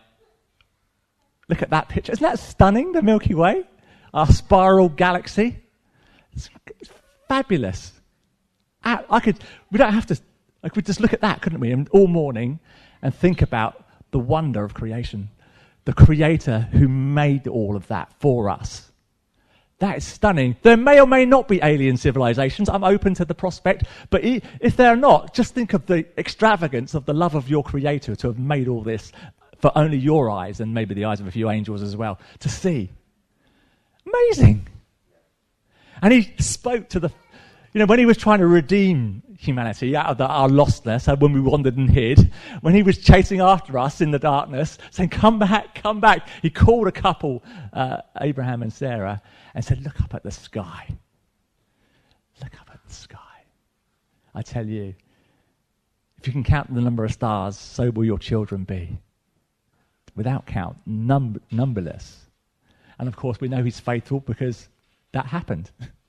Look 1.49 1.63
at 1.63 1.71
that 1.71 1.89
picture. 1.89 2.13
Isn't 2.13 2.23
that 2.23 2.39
stunning, 2.39 2.93
the 2.93 3.03
Milky 3.03 3.35
Way? 3.35 3.65
Our 4.13 4.27
spiral 4.27 4.89
galaxy. 4.89 5.59
It's, 6.33 6.49
it's 6.81 6.91
fabulous. 7.29 7.93
I, 8.85 9.21
could, 9.21 9.39
we 9.71 9.79
don't 9.79 9.93
have 9.93 10.07
to, 10.07 10.21
I 10.63 10.69
could 10.69 10.87
just 10.87 11.01
look 11.01 11.13
at 11.13 11.21
that, 11.23 11.43
couldn't 11.43 11.61
we, 11.61 11.71
and 11.73 11.89
all 11.91 12.07
morning 12.07 12.61
and 13.03 13.15
think 13.15 13.43
about 13.43 13.85
the 14.11 14.19
wonder 14.19 14.65
of 14.65 14.75
creation. 14.75 15.31
The 15.85 15.93
creator 15.93 16.61
who 16.73 16.89
made 16.89 17.47
all 17.47 17.77
of 17.77 17.87
that 17.89 18.13
for 18.19 18.49
us. 18.49 18.91
That 19.79 19.99
is 19.99 20.05
stunning. 20.05 20.57
There 20.63 20.77
may 20.77 21.01
or 21.01 21.07
may 21.07 21.25
not 21.27 21.49
be 21.49 21.61
alien 21.63 21.97
civilizations. 21.97 22.69
I'm 22.69 22.85
open 22.85 23.13
to 23.15 23.25
the 23.25 23.35
prospect. 23.35 23.85
But 24.09 24.23
if 24.25 24.77
they're 24.77 24.97
not, 24.97 25.35
just 25.35 25.53
think 25.55 25.75
of 25.75 25.87
the 25.87 26.07
extravagance 26.19 26.95
of 26.95 27.05
the 27.05 27.13
love 27.13 27.35
of 27.35 27.49
your 27.51 27.63
creator 27.63 28.15
to 28.17 28.29
have 28.29 28.39
made 28.39 28.69
all 28.69 28.83
this 28.83 29.13
for 29.61 29.73
only 29.77 29.99
your 29.99 30.31
eyes 30.31 30.61
and 30.61 30.73
maybe 30.73 30.95
the 30.95 31.05
eyes 31.07 31.21
of 31.21 31.27
a 31.27 31.31
few 31.31 31.51
angels 31.51 31.83
as 31.83 31.97
well 31.97 32.19
to 32.39 32.49
see. 32.49 32.91
Amazing. 34.07 34.69
And 36.03 36.13
he 36.13 36.35
spoke 36.39 36.89
to 36.91 37.01
the, 37.01 37.11
you 37.75 37.81
know, 37.81 37.87
when 37.87 37.99
he 37.99 38.07
was 38.07 38.17
trying 38.17 38.39
to 38.39 38.47
redeem 38.47 39.21
humanity 39.37 39.97
out 39.97 40.07
of 40.07 40.17
the, 40.17 40.27
our 40.27 40.49
lostness, 40.49 41.09
uh, 41.09 41.17
when 41.17 41.33
we 41.33 41.41
wandered 41.41 41.77
and 41.77 41.91
hid, 41.91 42.33
when 42.61 42.73
he 42.73 42.85
was 42.85 42.99
chasing 42.99 43.41
after 43.41 43.77
us 43.77 44.01
in 44.01 44.13
the 44.13 44.19
darkness, 44.19 44.79
saying, 44.93 45.09
Come 45.09 45.41
back, 45.41 45.75
come 45.75 45.99
back, 45.99 46.29
he 46.41 46.51
called 46.51 46.87
a 46.87 46.93
couple, 46.93 47.43
uh, 47.73 47.99
Abraham 48.21 48.63
and 48.63 48.73
Sarah, 48.73 49.21
and 49.55 49.65
said, 49.65 49.83
Look 49.83 50.01
up 50.01 50.15
at 50.15 50.23
the 50.23 50.31
sky. 50.31 50.87
Look 52.41 52.55
up 52.61 52.71
at 52.73 52.79
the 52.87 52.95
sky. 52.95 53.19
I 54.37 54.43
tell 54.43 54.67
you, 54.67 54.95
if 56.19 56.29
you 56.29 56.33
can 56.33 56.45
count 56.45 56.73
the 56.73 56.81
number 56.81 57.05
of 57.05 57.13
stars, 57.13 57.59
so 57.59 57.91
will 57.91 58.05
your 58.05 58.21
children 58.21 58.63
be. 58.63 58.97
Without 60.15 60.47
count, 60.47 60.77
num- 60.87 61.43
numberless. 61.51 62.21
And 63.01 63.09
of 63.09 63.17
course, 63.17 63.41
we 63.41 63.49
know 63.49 63.65
he's 63.65 63.81
faithful 63.81 64.21
because 64.21 64.69
that 65.11 65.27
happened. 65.27 65.73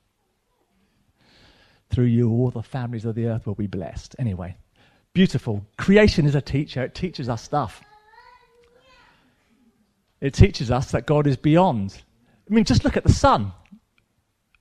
Through 1.89 2.05
you, 2.05 2.29
all 2.29 2.51
the 2.51 2.63
families 2.63 3.05
of 3.05 3.15
the 3.15 3.27
earth 3.27 3.47
will 3.47 3.55
be 3.55 3.67
blessed. 3.67 4.15
Anyway, 4.19 4.57
beautiful. 5.13 5.65
Creation 5.77 6.25
is 6.25 6.35
a 6.35 6.41
teacher, 6.41 6.83
it 6.83 6.95
teaches 6.95 7.29
us 7.29 7.41
stuff. 7.41 7.81
It 10.21 10.33
teaches 10.33 10.71
us 10.71 10.91
that 10.91 11.05
God 11.05 11.27
is 11.27 11.37
beyond. 11.37 12.01
I 12.49 12.53
mean, 12.53 12.63
just 12.63 12.83
look 12.83 12.97
at 12.97 13.03
the 13.03 13.13
sun. 13.13 13.51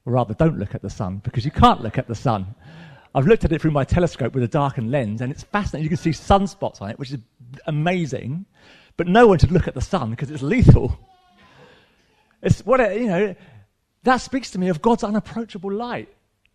Or 0.04 0.12
rather, 0.12 0.34
don't 0.34 0.58
look 0.58 0.74
at 0.74 0.82
the 0.82 0.90
sun 0.90 1.22
because 1.24 1.44
you 1.44 1.50
can't 1.50 1.80
look 1.80 1.96
at 1.96 2.06
the 2.06 2.14
sun. 2.14 2.54
I've 3.14 3.26
looked 3.26 3.44
at 3.44 3.52
it 3.52 3.62
through 3.62 3.70
my 3.70 3.84
telescope 3.84 4.34
with 4.34 4.42
a 4.42 4.48
darkened 4.48 4.90
lens, 4.90 5.20
and 5.20 5.32
it's 5.32 5.44
fascinating. 5.44 5.84
You 5.84 5.88
can 5.88 5.96
see 5.96 6.10
sunspots 6.10 6.82
on 6.82 6.90
it, 6.90 6.98
which 6.98 7.12
is 7.12 7.18
amazing. 7.66 8.44
But 8.96 9.06
no 9.06 9.26
one 9.26 9.38
should 9.38 9.52
look 9.52 9.68
at 9.68 9.74
the 9.74 9.80
sun 9.80 10.10
because 10.10 10.30
it's 10.30 10.42
lethal. 10.42 10.98
It's 12.42 12.64
what 12.66 12.80
you 12.94 13.06
know. 13.06 13.34
That 14.02 14.18
speaks 14.18 14.50
to 14.50 14.58
me 14.58 14.68
of 14.68 14.82
God's 14.82 15.02
unapproachable 15.02 15.72
light, 15.72 16.08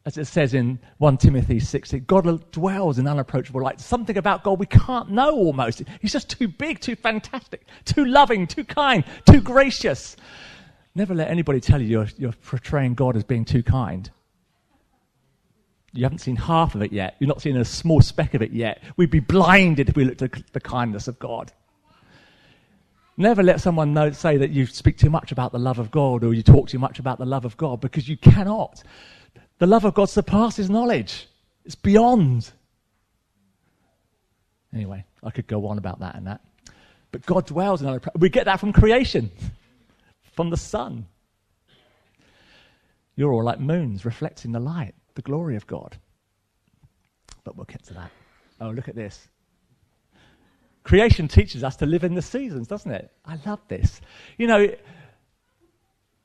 as 0.06 0.18
it 0.18 0.26
says 0.26 0.54
in 0.54 0.80
1 0.98 1.18
Timothy 1.18 1.60
6. 1.60 1.94
God 2.08 2.52
dwells 2.52 3.00
in 3.00 3.08
unapproachable 3.08 3.62
light. 3.62 3.80
Something 3.80 4.18
about 4.18 4.44
God 4.44 4.60
we 4.60 4.66
can't 4.66 5.12
know 5.12 5.32
almost. 5.32 5.84
He's 6.02 6.14
just 6.14 6.30
too 6.30 6.48
big, 6.48 6.80
too 6.80 6.96
fantastic, 6.96 7.66
too 7.86 8.06
loving, 8.06 8.48
too 8.48 8.64
kind, 8.64 9.04
too 9.26 9.42
gracious. 9.42 10.16
Never 10.96 11.14
let 11.14 11.30
anybody 11.30 11.60
tell 11.60 11.82
you 11.82 11.88
you're, 11.88 12.08
you're 12.18 12.32
portraying 12.32 12.96
God 12.96 13.16
as 13.16 13.24
being 13.24 13.46
too 13.46 13.62
kind. 13.62 14.10
You 15.92 16.04
haven't 16.04 16.20
seen 16.20 16.36
half 16.36 16.76
of 16.76 16.82
it 16.82 16.92
yet. 16.92 17.16
You're 17.20 17.28
not 17.28 17.42
seeing 17.42 17.58
a 17.58 17.66
small 17.66 18.02
speck 18.02 18.34
of 18.34 18.42
it 18.42 18.52
yet. 18.52 18.82
We'd 18.96 19.10
be 19.10 19.20
blinded 19.20 19.90
if 19.90 19.96
we 19.96 20.06
looked 20.06 20.22
at 20.22 20.54
the 20.54 20.60
kindness 20.60 21.08
of 21.08 21.20
God. 21.20 21.52
Never 23.18 23.44
let 23.44 23.60
someone 23.60 23.94
know, 23.94 24.12
say 24.12 24.38
that 24.38 24.52
you 24.52 24.66
speak 24.66 24.98
too 24.98 25.10
much 25.10 25.34
about 25.34 25.52
the 25.52 25.60
love 25.60 25.78
of 25.78 25.92
God 25.92 26.24
or 26.24 26.34
you 26.34 26.42
talk 26.42 26.70
too 26.70 26.80
much 26.80 27.00
about 27.00 27.18
the 27.18 27.26
love 27.26 27.44
of 27.44 27.58
God 27.58 27.82
because 27.82 28.08
you 28.08 28.16
cannot. 28.16 28.82
The 29.60 29.68
love 29.68 29.86
of 29.86 29.94
God 29.94 30.10
surpasses 30.10 30.70
knowledge, 30.70 31.28
it's 31.66 31.76
beyond. 31.76 32.52
Anyway, 34.74 35.04
I 35.24 35.32
could 35.32 35.48
go 35.48 35.68
on 35.68 35.78
about 35.78 36.00
that 36.00 36.16
and 36.16 36.28
that. 36.28 36.42
But 37.12 37.26
God 37.26 37.46
dwells 37.48 37.82
in 37.82 37.88
our. 37.88 38.02
We 38.18 38.30
get 38.30 38.46
that 38.46 38.60
from 38.60 38.72
creation, 38.72 39.32
from 40.34 40.50
the 40.50 40.58
sun. 40.58 41.08
You're 43.16 43.34
all 43.34 43.44
like 43.44 43.60
moons 43.60 44.06
reflecting 44.06 44.52
the 44.52 44.60
light, 44.60 44.94
the 45.16 45.22
glory 45.22 45.58
of 45.58 45.68
God. 45.68 45.98
But 47.44 47.58
we'll 47.58 47.66
get 47.66 47.84
to 47.86 47.94
that. 47.96 48.12
Oh, 48.62 48.70
look 48.70 48.88
at 48.88 48.96
this. 48.96 49.28
Creation 50.84 51.28
teaches 51.28 51.64
us 51.64 51.76
to 51.78 51.86
live 51.86 52.04
in 52.04 52.16
the 52.16 52.22
seasons, 52.22 52.68
doesn't 52.68 52.92
it? 52.92 53.12
I 53.26 53.38
love 53.46 53.60
this. 53.68 54.00
You 54.38 54.48
know, 54.48 54.70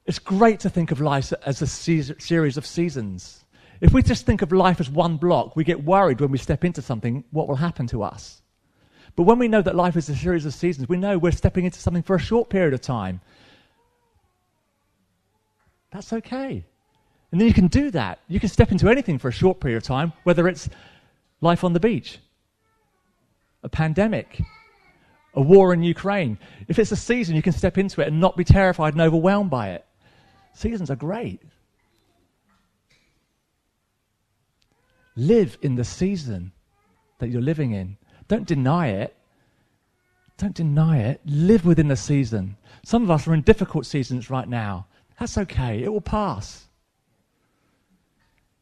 it's 0.07 0.19
great 0.19 0.61
to 0.61 0.71
think 0.71 0.91
of 0.91 1.01
life 1.01 1.33
as 1.47 1.63
a 1.63 1.67
series 1.67 2.57
of 2.57 2.67
seasons. 2.67 3.45
If 3.81 3.93
we 3.93 4.03
just 4.03 4.27
think 4.27 4.43
of 4.43 4.53
life 4.53 4.81
as 4.81 4.91
one 4.91 5.17
block, 5.17 5.57
we 5.57 5.65
get 5.65 5.85
worried 5.85 6.21
when 6.21 6.31
we 6.31 6.39
step 6.39 6.65
into 6.65 6.83
something, 6.83 7.25
what 7.31 7.49
will 7.49 7.57
happen 7.57 7.87
to 7.89 8.03
us? 8.03 8.43
But 9.17 9.23
when 9.25 9.39
we 9.39 9.49
know 9.49 9.63
that 9.63 9.77
life 9.77 9.97
is 9.97 10.09
a 10.09 10.17
series 10.17 10.45
of 10.45 10.55
seasons, 10.55 10.89
we 10.89 10.97
know 10.97 11.19
we're 11.19 11.33
stepping 11.33 11.65
into 11.65 11.79
something 11.79 12.03
for 12.03 12.17
a 12.17 12.21
short 12.21 12.51
period 12.51 12.75
of 12.75 12.81
time. 12.81 13.21
That's 15.93 16.13
okay. 16.13 16.65
And 17.31 17.41
then 17.41 17.49
you 17.49 17.55
can 17.55 17.69
do 17.69 17.91
that. 17.93 18.19
You 18.29 18.41
can 18.41 18.49
step 18.49 18.73
into 18.73 18.89
anything 18.89 19.19
for 19.19 19.29
a 19.29 19.33
short 19.33 19.61
period 19.61 19.79
of 19.79 19.83
time, 19.85 20.13
whether 20.25 20.49
it's 20.49 20.69
life 21.41 21.65
on 21.65 21.73
the 21.73 21.81
beach, 21.81 22.19
a 23.63 23.69
pandemic, 23.69 24.41
a 25.35 25.41
war 25.41 25.73
in 25.73 25.83
Ukraine. 25.83 26.39
If 26.69 26.79
it's 26.79 26.93
a 26.93 26.97
season, 26.97 27.37
you 27.37 27.43
can 27.43 27.53
step 27.53 27.79
into 27.79 28.01
it 28.01 28.09
and 28.09 28.21
not 28.21 28.37
be 28.37 28.45
terrified 28.45 28.95
and 28.95 29.03
overwhelmed 29.03 29.51
by 29.51 29.71
it. 29.71 29.85
Seasons 30.55 30.91
are 30.91 30.97
great. 30.97 31.43
Live 35.17 35.59
in 35.63 35.75
the 35.75 35.85
season 35.85 36.53
that 37.19 37.29
you're 37.29 37.43
living 37.43 37.73
in. 37.73 37.97
Don't 38.29 38.47
deny 38.47 38.89
it. 38.89 39.17
Don't 40.39 40.55
deny 40.55 40.99
it. 40.99 41.21
Live 41.27 41.65
within 41.65 41.89
the 41.89 41.97
season. 41.97 42.57
Some 42.85 43.03
of 43.03 43.11
us 43.11 43.29
are 43.29 43.35
in 43.35 43.43
difficult 43.43 43.87
seasons 43.87 44.31
right 44.31 44.49
now. 44.49 44.87
That's 45.19 45.39
okay, 45.39 45.83
it 45.83 45.93
will 45.93 46.01
pass. 46.01 46.67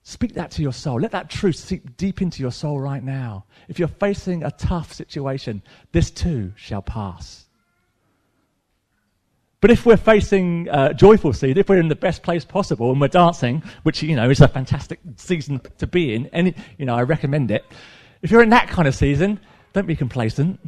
Speak 0.02 0.34
that 0.34 0.50
to 0.52 0.62
your 0.62 0.72
soul. 0.72 1.00
Let 1.00 1.12
that 1.12 1.30
truth 1.30 1.56
seep 1.56 1.96
deep 1.96 2.20
into 2.20 2.42
your 2.42 2.50
soul 2.50 2.80
right 2.80 3.02
now. 3.02 3.44
If 3.68 3.78
you're 3.78 3.88
facing 3.88 4.42
a 4.42 4.50
tough 4.50 4.92
situation, 4.92 5.62
this 5.92 6.10
too 6.10 6.52
shall 6.56 6.82
pass. 6.82 7.46
But 9.62 9.70
if 9.70 9.86
we're 9.86 9.96
facing 9.96 10.68
uh, 10.68 10.92
joyful 10.92 11.32
seed, 11.32 11.56
if 11.56 11.68
we're 11.68 11.78
in 11.78 11.86
the 11.86 11.94
best 11.94 12.24
place 12.24 12.44
possible 12.44 12.90
and 12.90 13.00
we're 13.00 13.06
dancing, 13.06 13.62
which 13.84 14.02
you 14.02 14.16
know 14.16 14.28
is 14.28 14.40
a 14.40 14.48
fantastic 14.48 14.98
season 15.14 15.60
to 15.78 15.86
be 15.86 16.14
in, 16.14 16.26
and 16.32 16.52
you 16.78 16.84
know 16.84 16.96
I 16.96 17.02
recommend 17.02 17.52
it. 17.52 17.64
If 18.22 18.32
you're 18.32 18.42
in 18.42 18.50
that 18.50 18.66
kind 18.66 18.88
of 18.88 18.94
season, 18.96 19.38
don't 19.72 19.86
be 19.86 19.94
complacent, 19.94 20.58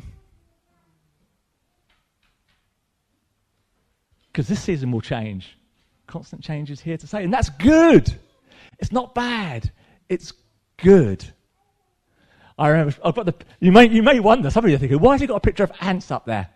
because 4.28 4.46
this 4.46 4.62
season 4.62 4.92
will 4.92 5.00
change. 5.00 5.58
Constant 6.06 6.44
change 6.44 6.70
is 6.70 6.80
here 6.80 6.96
to 6.96 7.06
say, 7.08 7.24
and 7.24 7.34
that's 7.34 7.50
good. 7.50 8.16
It's 8.78 8.92
not 8.92 9.12
bad. 9.12 9.72
It's 10.08 10.32
good. 10.76 11.24
I 12.56 12.68
remember, 12.68 12.94
I've 13.04 13.16
got 13.16 13.26
the, 13.26 13.34
you 13.58 13.72
may, 13.72 13.88
you 13.88 14.04
may 14.04 14.20
wonder, 14.20 14.50
some 14.50 14.64
of 14.64 14.70
you 14.70 14.76
are 14.76 14.78
thinking, 14.78 15.00
why 15.00 15.14
has 15.14 15.20
he 15.20 15.26
got 15.26 15.34
a 15.34 15.40
picture 15.40 15.64
of 15.64 15.72
ants 15.80 16.12
up 16.12 16.26
there? 16.26 16.53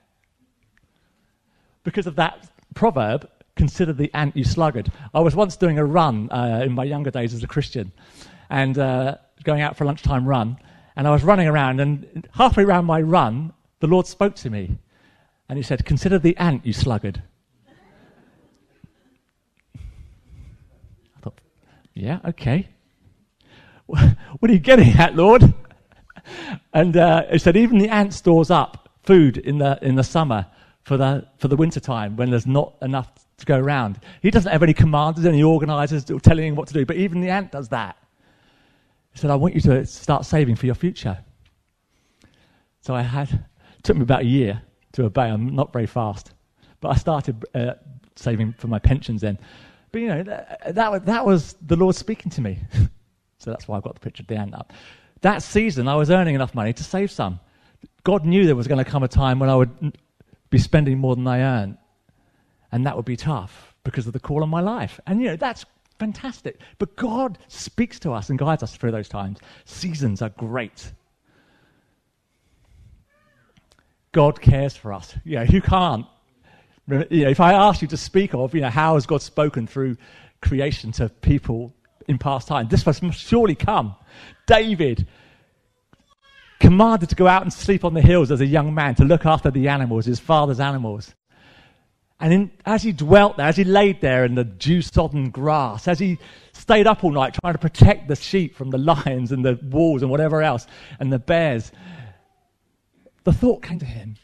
Because 1.88 2.06
of 2.06 2.16
that 2.16 2.46
proverb, 2.74 3.26
consider 3.56 3.94
the 3.94 4.10
ant 4.12 4.36
you 4.36 4.44
sluggard. 4.44 4.92
I 5.14 5.20
was 5.20 5.34
once 5.34 5.56
doing 5.56 5.78
a 5.78 5.86
run 5.86 6.28
uh, 6.30 6.60
in 6.62 6.72
my 6.72 6.84
younger 6.84 7.10
days 7.10 7.32
as 7.32 7.42
a 7.42 7.46
Christian 7.46 7.92
and 8.50 8.76
uh, 8.78 9.16
going 9.42 9.62
out 9.62 9.74
for 9.74 9.84
a 9.84 9.86
lunchtime 9.86 10.26
run. 10.26 10.58
And 10.96 11.08
I 11.08 11.12
was 11.12 11.24
running 11.24 11.48
around, 11.48 11.80
and 11.80 12.28
halfway 12.34 12.64
around 12.64 12.84
my 12.84 13.00
run, 13.00 13.54
the 13.80 13.86
Lord 13.86 14.06
spoke 14.06 14.34
to 14.34 14.50
me. 14.50 14.76
And 15.48 15.56
he 15.56 15.62
said, 15.62 15.86
Consider 15.86 16.18
the 16.18 16.36
ant, 16.36 16.66
you 16.66 16.74
sluggard. 16.74 17.22
I 19.74 19.80
thought, 21.22 21.40
Yeah, 21.94 22.18
okay. 22.22 22.68
What 23.86 24.50
are 24.50 24.52
you 24.52 24.58
getting 24.58 24.90
at, 24.90 25.16
Lord? 25.16 25.54
And 26.74 26.94
uh, 26.98 27.22
he 27.32 27.38
said, 27.38 27.56
even 27.56 27.78
the 27.78 27.88
ant 27.88 28.12
stores 28.12 28.50
up 28.50 28.90
food 29.02 29.38
in 29.38 29.56
the, 29.56 29.78
in 29.80 29.94
the 29.94 30.04
summer 30.04 30.44
for 30.84 30.96
the, 30.96 31.26
for 31.38 31.48
the 31.48 31.56
winter 31.56 31.80
time 31.80 32.16
when 32.16 32.30
there's 32.30 32.46
not 32.46 32.74
enough 32.82 33.10
to 33.38 33.46
go 33.46 33.58
around. 33.58 34.00
He 34.22 34.30
doesn't 34.30 34.50
have 34.50 34.62
any 34.62 34.74
commanders, 34.74 35.24
any 35.24 35.42
organizers 35.42 36.04
telling 36.22 36.48
him 36.48 36.54
what 36.54 36.68
to 36.68 36.74
do, 36.74 36.84
but 36.84 36.96
even 36.96 37.20
the 37.20 37.30
ant 37.30 37.52
does 37.52 37.68
that. 37.68 37.96
He 39.12 39.18
said, 39.18 39.30
I 39.30 39.36
want 39.36 39.54
you 39.54 39.60
to 39.62 39.86
start 39.86 40.24
saving 40.24 40.56
for 40.56 40.66
your 40.66 40.74
future. 40.74 41.18
So 42.80 42.94
I 42.94 43.02
had, 43.02 43.30
it 43.30 43.82
took 43.82 43.96
me 43.96 44.02
about 44.02 44.22
a 44.22 44.26
year 44.26 44.62
to 44.92 45.04
obey. 45.04 45.22
I'm 45.22 45.54
not 45.54 45.72
very 45.72 45.86
fast. 45.86 46.32
But 46.80 46.90
I 46.90 46.94
started 46.96 47.44
uh, 47.54 47.74
saving 48.16 48.54
for 48.54 48.68
my 48.68 48.78
pensions 48.78 49.20
then. 49.20 49.38
But 49.92 50.00
you 50.02 50.08
know, 50.08 50.22
that, 50.22 50.74
that, 50.74 51.06
that 51.06 51.26
was 51.26 51.54
the 51.66 51.76
Lord 51.76 51.94
speaking 51.94 52.30
to 52.32 52.40
me. 52.40 52.58
so 53.38 53.50
that's 53.50 53.66
why 53.66 53.76
I've 53.76 53.82
got 53.82 53.94
the 53.94 54.00
picture 54.00 54.22
of 54.22 54.26
the 54.26 54.36
ant 54.36 54.54
up. 54.54 54.72
That 55.22 55.42
season, 55.42 55.88
I 55.88 55.96
was 55.96 56.10
earning 56.10 56.34
enough 56.34 56.54
money 56.54 56.72
to 56.72 56.84
save 56.84 57.10
some. 57.10 57.40
God 58.04 58.24
knew 58.24 58.46
there 58.46 58.56
was 58.56 58.68
going 58.68 58.82
to 58.82 58.90
come 58.90 59.02
a 59.02 59.08
time 59.08 59.38
when 59.38 59.50
I 59.50 59.56
would 59.56 59.96
be 60.50 60.58
spending 60.58 60.98
more 60.98 61.16
than 61.16 61.26
I 61.26 61.40
earn. 61.40 61.78
And 62.70 62.86
that 62.86 62.96
would 62.96 63.04
be 63.04 63.16
tough 63.16 63.74
because 63.84 64.06
of 64.06 64.12
the 64.12 64.20
call 64.20 64.42
on 64.42 64.48
my 64.48 64.60
life. 64.60 65.00
And, 65.06 65.20
you 65.20 65.28
know, 65.28 65.36
that's 65.36 65.64
fantastic. 65.98 66.60
But 66.78 66.96
God 66.96 67.38
speaks 67.48 67.98
to 68.00 68.12
us 68.12 68.28
and 68.28 68.38
guides 68.38 68.62
us 68.62 68.76
through 68.76 68.92
those 68.92 69.08
times. 69.08 69.38
Seasons 69.64 70.22
are 70.22 70.30
great. 70.30 70.92
God 74.12 74.40
cares 74.40 74.76
for 74.76 74.92
us. 74.92 75.14
You 75.24 75.36
know, 75.36 75.44
who 75.44 75.60
can't? 75.60 76.06
You 76.88 77.24
know, 77.24 77.30
if 77.30 77.40
I 77.40 77.52
ask 77.52 77.82
you 77.82 77.88
to 77.88 77.96
speak 77.96 78.34
of, 78.34 78.54
you 78.54 78.60
know, 78.60 78.70
how 78.70 78.94
has 78.94 79.06
God 79.06 79.22
spoken 79.22 79.66
through 79.66 79.96
creation 80.40 80.92
to 80.92 81.08
people 81.08 81.74
in 82.06 82.18
past 82.18 82.48
time, 82.48 82.68
this 82.68 82.86
must 82.86 83.02
surely 83.14 83.54
come. 83.54 83.94
David, 84.46 85.06
commanded 86.60 87.08
to 87.10 87.14
go 87.14 87.26
out 87.26 87.42
and 87.42 87.52
sleep 87.52 87.84
on 87.84 87.94
the 87.94 88.00
hills 88.00 88.30
as 88.30 88.40
a 88.40 88.46
young 88.46 88.74
man 88.74 88.94
to 88.96 89.04
look 89.04 89.26
after 89.26 89.50
the 89.50 89.68
animals, 89.68 90.06
his 90.06 90.20
father's 90.20 90.60
animals. 90.60 91.14
And 92.20 92.32
in, 92.32 92.50
as 92.66 92.82
he 92.82 92.92
dwelt 92.92 93.36
there, 93.36 93.46
as 93.46 93.56
he 93.56 93.64
laid 93.64 94.00
there 94.00 94.24
in 94.24 94.34
the 94.34 94.44
dew 94.44 94.82
sodden 94.82 95.30
grass, 95.30 95.86
as 95.86 96.00
he 96.00 96.18
stayed 96.52 96.88
up 96.88 97.04
all 97.04 97.12
night 97.12 97.36
trying 97.40 97.54
to 97.54 97.60
protect 97.60 98.08
the 98.08 98.16
sheep 98.16 98.56
from 98.56 98.70
the 98.70 98.78
lions 99.06 99.30
and 99.30 99.44
the 99.44 99.58
wolves 99.62 100.02
and 100.02 100.10
whatever 100.10 100.42
else, 100.42 100.66
and 100.98 101.12
the 101.12 101.18
bears, 101.18 101.70
the 103.24 103.32
thought 103.32 103.62
came 103.62 103.78
to 103.78 103.86
him 103.86 104.16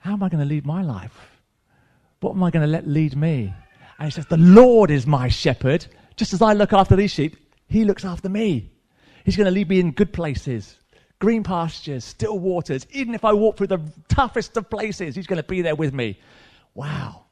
how 0.00 0.14
am 0.14 0.22
I 0.22 0.30
going 0.30 0.42
to 0.42 0.48
lead 0.48 0.64
my 0.64 0.82
life? 0.82 1.14
What 2.20 2.32
am 2.32 2.42
I 2.42 2.50
going 2.50 2.64
to 2.64 2.70
let 2.72 2.88
lead 2.88 3.16
me? 3.16 3.52
And 3.98 4.06
he 4.06 4.10
says, 4.10 4.26
The 4.26 4.38
Lord 4.38 4.90
is 4.90 5.06
my 5.06 5.28
shepherd. 5.28 5.86
Just 6.16 6.32
as 6.32 6.40
I 6.42 6.54
look 6.54 6.72
after 6.72 6.96
these 6.96 7.10
sheep, 7.10 7.36
he 7.68 7.84
looks 7.84 8.04
after 8.04 8.28
me. 8.28 8.70
He's 9.24 9.36
going 9.36 9.44
to 9.44 9.50
lead 9.50 9.68
me 9.68 9.78
in 9.78 9.92
good 9.92 10.12
places 10.12 10.79
green 11.20 11.44
pastures, 11.44 12.04
still 12.04 12.38
waters. 12.38 12.86
Even 12.90 13.14
if 13.14 13.24
I 13.24 13.32
walk 13.32 13.56
through 13.56 13.68
the 13.68 13.80
toughest 14.08 14.56
of 14.56 14.68
places, 14.68 15.14
He's 15.14 15.28
going 15.28 15.40
to 15.40 15.48
be 15.48 15.62
there 15.62 15.76
with 15.76 15.94
me. 15.94 16.18
Wow. 16.74 17.26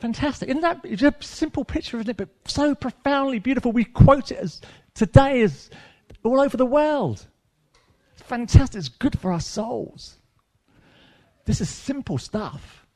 Fantastic. 0.00 0.48
Isn't 0.48 0.62
that 0.62 0.80
it's 0.84 1.02
a 1.02 1.14
simple 1.20 1.64
picture, 1.64 1.98
isn't 1.98 2.10
it? 2.10 2.16
But 2.16 2.28
so 2.46 2.74
profoundly 2.74 3.38
beautiful. 3.38 3.72
We 3.72 3.84
quote 3.84 4.30
it 4.30 4.38
as 4.38 4.60
today 4.94 5.42
as 5.42 5.70
all 6.22 6.40
over 6.40 6.56
the 6.56 6.66
world. 6.66 7.26
Fantastic. 8.14 8.78
It's 8.78 8.88
good 8.88 9.18
for 9.18 9.32
our 9.32 9.40
souls. 9.40 10.16
This 11.44 11.60
is 11.60 11.70
simple 11.70 12.18
stuff, 12.18 12.86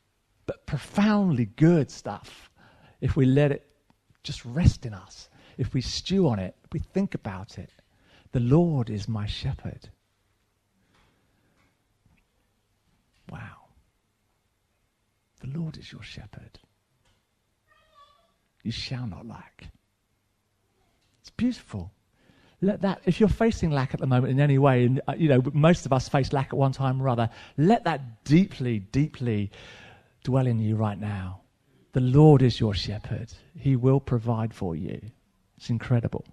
but 0.45 0.65
profoundly 0.65 1.45
good 1.45 1.89
stuff 1.89 2.49
if 2.99 3.15
we 3.15 3.25
let 3.25 3.51
it 3.51 3.67
just 4.23 4.45
rest 4.45 4.85
in 4.85 4.93
us, 4.93 5.29
if 5.57 5.73
we 5.73 5.81
stew 5.81 6.27
on 6.27 6.37
it, 6.37 6.55
if 6.63 6.73
we 6.73 6.79
think 6.79 7.15
about 7.15 7.57
it. 7.57 7.71
The 8.31 8.39
Lord 8.39 8.89
is 8.89 9.07
my 9.07 9.25
shepherd. 9.25 9.89
Wow. 13.29 13.67
The 15.41 15.47
Lord 15.47 15.77
is 15.77 15.91
your 15.91 16.03
shepherd. 16.03 16.59
You 18.63 18.71
shall 18.71 19.07
not 19.07 19.25
lack. 19.25 19.67
It's 21.21 21.29
beautiful. 21.31 21.91
Let 22.61 22.81
that, 22.81 23.01
if 23.05 23.19
you're 23.19 23.29
facing 23.29 23.71
lack 23.71 23.93
at 23.93 23.99
the 23.99 24.07
moment 24.07 24.31
in 24.31 24.39
any 24.39 24.59
way, 24.59 24.85
and 24.85 25.01
uh, 25.07 25.15
you 25.17 25.29
know 25.29 25.41
most 25.53 25.87
of 25.87 25.93
us 25.93 26.07
face 26.07 26.31
lack 26.31 26.47
at 26.47 26.53
one 26.53 26.71
time 26.71 27.01
or 27.01 27.09
other, 27.09 27.29
let 27.57 27.85
that 27.85 28.23
deeply, 28.23 28.79
deeply 28.79 29.51
dwell 30.23 30.45
in 30.45 30.59
you 30.59 30.75
right 30.75 30.99
now. 30.99 31.41
The 31.93 32.01
Lord 32.01 32.43
is 32.43 32.59
your 32.59 32.75
shepherd. 32.75 33.33
He 33.57 33.75
will 33.75 33.99
provide 33.99 34.53
for 34.53 34.75
you. 34.75 35.01
It's 35.57 35.71
incredible. 35.71 36.23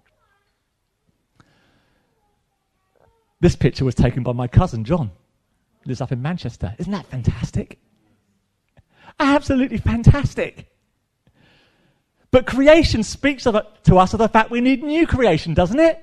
This 3.41 3.55
picture 3.55 3.85
was 3.85 3.95
taken 3.95 4.23
by 4.23 4.33
my 4.33 4.47
cousin 4.47 4.83
John, 4.83 5.11
lives 5.85 6.01
up 6.01 6.11
in 6.11 6.21
Manchester. 6.21 6.75
Isn't 6.77 6.91
that 6.91 7.05
fantastic? 7.05 7.79
Absolutely 9.19 9.77
fantastic. 9.77 10.67
But 12.31 12.45
creation 12.45 13.03
speaks 13.03 13.47
it, 13.47 13.55
to 13.85 13.97
us 13.97 14.13
of 14.13 14.19
the 14.19 14.29
fact 14.29 14.51
we 14.51 14.61
need 14.61 14.83
new 14.83 15.07
creation, 15.07 15.53
doesn't 15.53 15.79
it? 15.79 16.01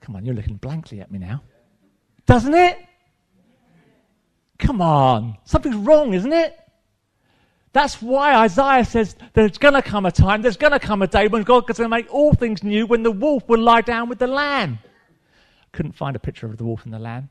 Come 0.00 0.16
on, 0.16 0.24
you're 0.24 0.34
looking 0.34 0.56
blankly 0.56 1.00
at 1.00 1.10
me 1.10 1.18
now. 1.18 1.42
Doesn't 2.26 2.54
it? 2.54 2.78
Come 4.58 4.80
on. 4.80 5.38
Something's 5.44 5.76
wrong, 5.76 6.14
isn't 6.14 6.32
it? 6.32 6.58
That's 7.72 8.02
why 8.02 8.34
Isaiah 8.34 8.84
says 8.84 9.16
there's 9.32 9.58
going 9.58 9.74
to 9.74 9.82
come 9.82 10.04
a 10.04 10.12
time, 10.12 10.42
there's 10.42 10.58
going 10.58 10.72
to 10.72 10.78
come 10.78 11.02
a 11.02 11.06
day 11.06 11.26
when 11.26 11.42
God 11.42 11.68
is 11.70 11.78
going 11.78 11.86
to 11.86 11.96
make 11.96 12.12
all 12.12 12.34
things 12.34 12.62
new, 12.62 12.86
when 12.86 13.02
the 13.02 13.10
wolf 13.10 13.48
will 13.48 13.60
lie 13.60 13.80
down 13.80 14.08
with 14.08 14.18
the 14.18 14.26
lamb. 14.26 14.78
Couldn't 15.72 15.92
find 15.92 16.14
a 16.16 16.18
picture 16.18 16.46
of 16.46 16.56
the 16.58 16.64
wolf 16.64 16.84
and 16.84 16.92
the 16.92 16.98
lamb, 16.98 17.30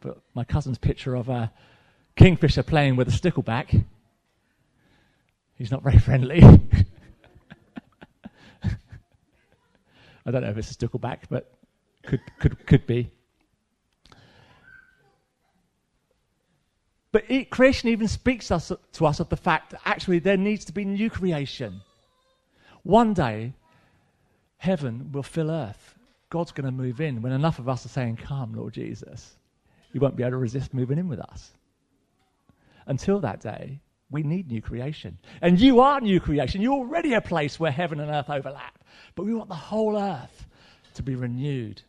but 0.00 0.18
my 0.34 0.44
cousin's 0.44 0.78
picture 0.78 1.14
of 1.14 1.28
a 1.28 1.52
kingfisher 2.16 2.62
playing 2.62 2.96
with 2.96 3.08
a 3.08 3.10
stickleback. 3.10 3.84
He's 5.54 5.70
not 5.70 5.82
very 5.82 5.98
friendly. 5.98 6.42
I 10.24 10.30
don't 10.30 10.42
know 10.42 10.50
if 10.50 10.56
it's 10.56 10.70
a 10.70 10.74
stickleback, 10.74 11.20
but 11.28 11.52
could 12.04 12.20
could 12.38 12.66
could 12.66 12.86
be. 12.86 13.10
But 17.12 17.24
it, 17.28 17.50
creation 17.50 17.90
even 17.90 18.08
speaks 18.08 18.50
us, 18.50 18.72
to 18.92 19.06
us 19.06 19.20
of 19.20 19.28
the 19.28 19.36
fact 19.36 19.70
that 19.70 19.82
actually 19.84 20.18
there 20.18 20.38
needs 20.38 20.64
to 20.64 20.72
be 20.72 20.84
new 20.86 21.10
creation. 21.10 21.82
One 22.82 23.12
day, 23.12 23.52
heaven 24.56 25.12
will 25.12 25.22
fill 25.22 25.50
earth. 25.50 25.94
God's 26.32 26.50
going 26.50 26.64
to 26.64 26.72
move 26.72 27.02
in. 27.02 27.20
When 27.20 27.30
enough 27.30 27.58
of 27.58 27.68
us 27.68 27.84
are 27.84 27.90
saying, 27.90 28.16
Come, 28.16 28.54
Lord 28.54 28.72
Jesus, 28.72 29.36
you 29.92 30.00
won't 30.00 30.16
be 30.16 30.22
able 30.22 30.30
to 30.30 30.36
resist 30.38 30.72
moving 30.72 30.96
in 30.96 31.06
with 31.06 31.20
us. 31.20 31.52
Until 32.86 33.20
that 33.20 33.40
day, 33.40 33.82
we 34.10 34.22
need 34.22 34.48
new 34.48 34.62
creation. 34.62 35.18
And 35.42 35.60
you 35.60 35.80
are 35.80 36.00
new 36.00 36.20
creation. 36.20 36.62
You're 36.62 36.72
already 36.72 37.12
a 37.12 37.20
place 37.20 37.60
where 37.60 37.70
heaven 37.70 38.00
and 38.00 38.10
earth 38.10 38.30
overlap. 38.30 38.82
But 39.14 39.26
we 39.26 39.34
want 39.34 39.50
the 39.50 39.54
whole 39.54 39.98
earth 39.98 40.46
to 40.94 41.02
be 41.02 41.16
renewed 41.16 41.82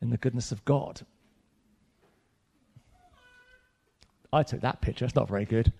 in 0.00 0.08
the 0.08 0.16
goodness 0.16 0.50
of 0.50 0.64
God. 0.64 1.02
I 4.32 4.42
took 4.42 4.62
that 4.62 4.80
picture. 4.80 5.04
It's 5.04 5.14
not 5.14 5.28
very 5.28 5.44
good, 5.44 5.70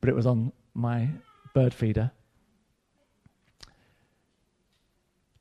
but 0.00 0.10
it 0.10 0.14
was 0.14 0.26
on 0.26 0.52
my 0.74 1.08
bird 1.54 1.74
feeder. 1.74 2.12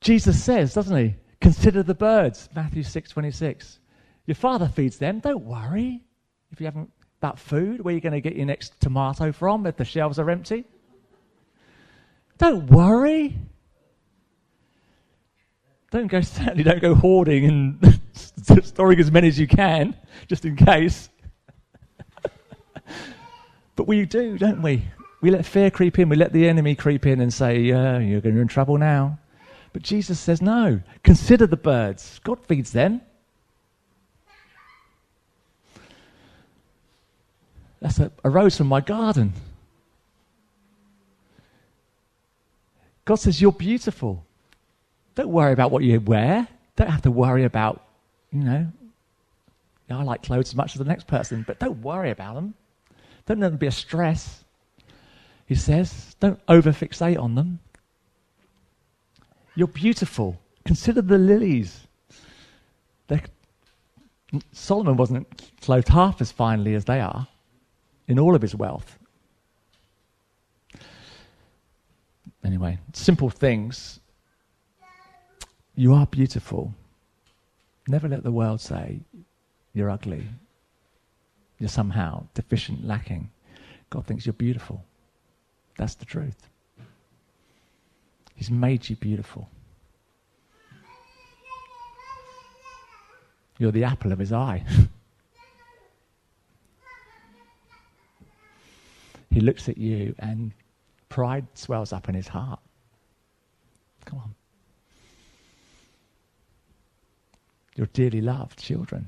Jesus 0.01 0.43
says, 0.43 0.73
doesn't 0.73 0.97
he? 0.97 1.15
Consider 1.43 1.83
the 1.83 1.93
birds, 1.93 2.47
Matthew 2.55 2.83
6:26. 2.83 3.79
Your 4.25 4.35
father 4.35 4.69
feeds 4.69 4.97
them. 4.97 5.19
Don't 5.19 5.43
worry 5.43 6.01
if 6.53 6.61
you 6.61 6.65
haven't 6.65 6.89
that 7.19 7.37
food. 7.37 7.81
Where 7.81 7.91
are 7.91 7.95
you 7.95 7.99
going 7.99 8.13
to 8.13 8.21
get 8.21 8.37
your 8.37 8.45
next 8.45 8.79
tomato 8.79 9.33
from 9.33 9.65
if 9.65 9.75
the 9.75 9.83
shelves 9.83 10.19
are 10.19 10.29
empty? 10.29 10.63
Don't 12.37 12.71
worry. 12.71 13.35
Don't 15.91 16.07
go 16.07 16.21
certainly 16.21 16.63
don't 16.63 16.81
go 16.81 16.95
hoarding 16.95 17.45
and 17.45 17.99
storing 18.63 19.01
as 19.01 19.11
many 19.11 19.27
as 19.27 19.37
you 19.37 19.45
can, 19.45 19.97
just 20.29 20.45
in 20.45 20.55
case. 20.55 21.09
but 23.75 23.85
we 23.85 24.05
do, 24.05 24.37
don't 24.37 24.61
we? 24.61 24.85
We 25.19 25.29
let 25.29 25.45
fear 25.45 25.69
creep 25.69 25.99
in. 25.99 26.07
We 26.07 26.15
let 26.15 26.31
the 26.31 26.47
enemy 26.47 26.73
creep 26.75 27.05
in 27.05 27.19
and 27.19 27.33
say, 27.33 27.59
"Yeah, 27.59 27.99
you're 27.99 28.21
going 28.21 28.35
to 28.35 28.39
be 28.39 28.41
in 28.43 28.47
trouble 28.47 28.77
now." 28.77 29.19
But 29.73 29.81
Jesus 29.81 30.19
says, 30.19 30.41
no, 30.41 30.81
consider 31.03 31.47
the 31.47 31.57
birds. 31.57 32.19
God 32.23 32.45
feeds 32.45 32.71
them. 32.71 33.01
That's 37.81 37.99
a, 37.99 38.11
a 38.23 38.29
rose 38.29 38.55
from 38.55 38.67
my 38.67 38.79
garden. 38.79 39.33
God 43.03 43.15
says, 43.15 43.41
You're 43.41 43.51
beautiful. 43.51 44.25
Don't 45.15 45.29
worry 45.29 45.51
about 45.51 45.71
what 45.71 45.83
you 45.83 45.99
wear. 45.99 46.47
Don't 46.77 46.89
have 46.89 47.01
to 47.01 47.11
worry 47.11 47.43
about, 47.43 47.83
you 48.31 48.39
know, 48.39 48.67
I 49.89 50.01
like 50.01 50.23
clothes 50.23 50.49
as 50.49 50.55
much 50.55 50.73
as 50.73 50.79
the 50.79 50.85
next 50.85 51.05
person, 51.05 51.43
but 51.45 51.59
don't 51.59 51.81
worry 51.83 52.09
about 52.09 52.33
them. 52.35 52.55
Don't 53.27 53.39
let 53.39 53.49
them 53.49 53.57
be 53.57 53.67
a 53.67 53.71
stress. 53.71 54.43
He 55.45 55.53
says, 55.53 56.15
don't 56.19 56.43
overfixate 56.47 57.19
on 57.19 57.35
them. 57.35 57.59
You're 59.55 59.67
beautiful. 59.67 60.39
Consider 60.65 61.01
the 61.01 61.17
lilies. 61.17 61.87
They're, 63.07 63.21
Solomon 64.51 64.97
wasn't 64.97 65.51
clothed 65.61 65.89
half 65.89 66.21
as 66.21 66.31
finely 66.31 66.73
as 66.73 66.85
they 66.85 66.99
are 66.99 67.27
in 68.07 68.19
all 68.19 68.35
of 68.35 68.41
his 68.41 68.55
wealth. 68.55 68.97
Anyway, 72.43 72.77
simple 72.93 73.29
things. 73.29 73.99
You 75.75 75.93
are 75.93 76.05
beautiful. 76.07 76.73
Never 77.87 78.07
let 78.07 78.23
the 78.23 78.31
world 78.31 78.61
say 78.61 78.99
you're 79.73 79.89
ugly. 79.89 80.27
You're 81.59 81.69
somehow 81.69 82.27
deficient, 82.33 82.85
lacking. 82.85 83.29
God 83.89 84.05
thinks 84.05 84.25
you're 84.25 84.33
beautiful. 84.33 84.83
That's 85.77 85.95
the 85.95 86.05
truth. 86.05 86.49
He's 88.35 88.51
made 88.51 88.89
you 88.89 88.95
beautiful. 88.95 89.49
You're 93.59 93.71
the 93.71 93.83
apple 93.83 94.11
of 94.11 94.17
his 94.19 94.33
eye. 94.33 94.63
he 99.29 99.39
looks 99.39 99.69
at 99.69 99.77
you 99.77 100.15
and 100.19 100.51
pride 101.09 101.45
swells 101.53 101.93
up 101.93 102.09
in 102.09 102.15
his 102.15 102.27
heart. 102.27 102.59
Come 104.05 104.19
on. 104.19 104.35
You're 107.75 107.87
dearly 107.87 108.21
loved 108.21 108.59
children. 108.59 109.07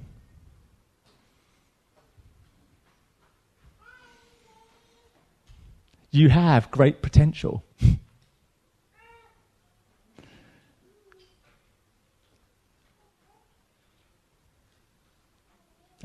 You 6.11 6.29
have 6.29 6.71
great 6.71 7.01
potential. 7.01 7.64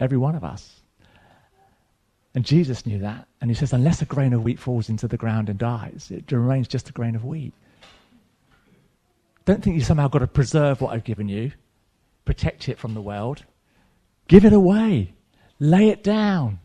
Every 0.01 0.19
one 0.19 0.35
of 0.35 0.43
us. 0.43 0.81
And 2.35 2.45
Jesus 2.45 2.87
knew 2.87 2.99
that. 3.01 3.29
And 3.41 3.51
he 3.51 3.55
says, 3.55 3.73
unless 3.73 4.03
a 4.03 4.07
grain 4.07 4.33
of 4.33 4.43
wheat 4.43 4.59
falls 4.59 4.89
into 4.89 5.07
the 5.07 5.17
ground 5.17 5.49
and 5.49 5.59
dies, 5.59 6.11
it 6.11 6.33
remains 6.33 6.67
just 6.67 6.89
a 6.89 6.93
grain 6.93 7.15
of 7.15 7.25
wheat. 7.25 7.53
Don't 9.45 9.63
think 9.63 9.77
you 9.77 9.83
somehow 9.83 10.09
got 10.09 10.21
to 10.21 10.27
preserve 10.27 10.81
what 10.81 10.95
I've 10.95 11.05
given 11.05 11.29
you, 11.29 11.53
protect 12.25 12.69
it 12.69 12.79
from 12.79 12.95
the 12.95 13.01
world. 13.01 13.45
Give 14.29 14.45
it 14.45 14.53
away, 14.53 15.13
lay 15.59 15.89
it 15.89 16.05
down, 16.05 16.61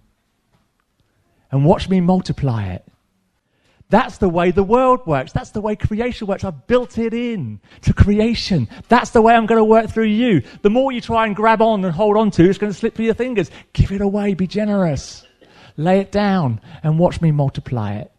and 1.52 1.66
watch 1.66 1.90
me 1.90 2.00
multiply 2.00 2.68
it. 2.68 2.86
That's 3.90 4.18
the 4.18 4.30
way 4.30 4.52
the 4.52 4.64
world 4.64 5.06
works. 5.06 5.32
That's 5.32 5.52
the 5.52 5.62
way 5.62 5.76
creation 5.76 6.28
works. 6.28 6.44
I've 6.44 6.66
built 6.66 6.98
it 6.98 7.14
in 7.14 7.60
to 7.82 7.94
creation. 7.94 8.68
That's 8.90 9.12
the 9.12 9.22
way 9.22 9.36
I'm 9.36 9.46
going 9.46 9.60
to 9.60 9.66
work 9.66 9.90
through 9.92 10.06
you. 10.06 10.42
The 10.64 10.72
more 10.72 10.92
you 10.92 11.02
try 11.02 11.28
and 11.28 11.36
grab 11.36 11.62
on 11.62 11.86
and 11.86 11.94
hold 11.94 12.18
on 12.18 12.32
to, 12.32 12.50
it's 12.50 12.58
going 12.58 12.74
to 12.74 12.78
slip 12.78 12.96
through 12.96 13.06
your 13.06 13.14
fingers. 13.14 13.52
Give 13.74 13.92
it 13.92 14.02
away. 14.02 14.34
Be 14.34 14.48
generous. 14.48 15.26
Lay 15.78 16.00
it 16.00 16.12
down 16.12 16.62
and 16.84 16.98
watch 16.98 17.22
me 17.22 17.32
multiply 17.32 17.96
it. 17.96 18.12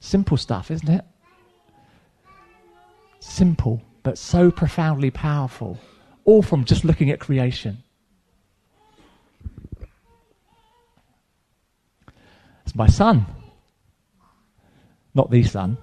Simple 0.00 0.36
stuff, 0.36 0.70
isn't 0.70 0.88
it? 0.88 1.04
Simple, 3.20 3.80
but 4.02 4.18
so 4.18 4.50
profoundly 4.50 5.10
powerful. 5.10 5.78
All 6.24 6.42
from 6.42 6.64
just 6.64 6.84
looking 6.84 7.10
at 7.10 7.20
creation. 7.20 7.82
It's 12.64 12.74
my 12.74 12.88
son. 12.88 13.26
Not 15.14 15.30
the 15.30 15.42
son, 15.44 15.76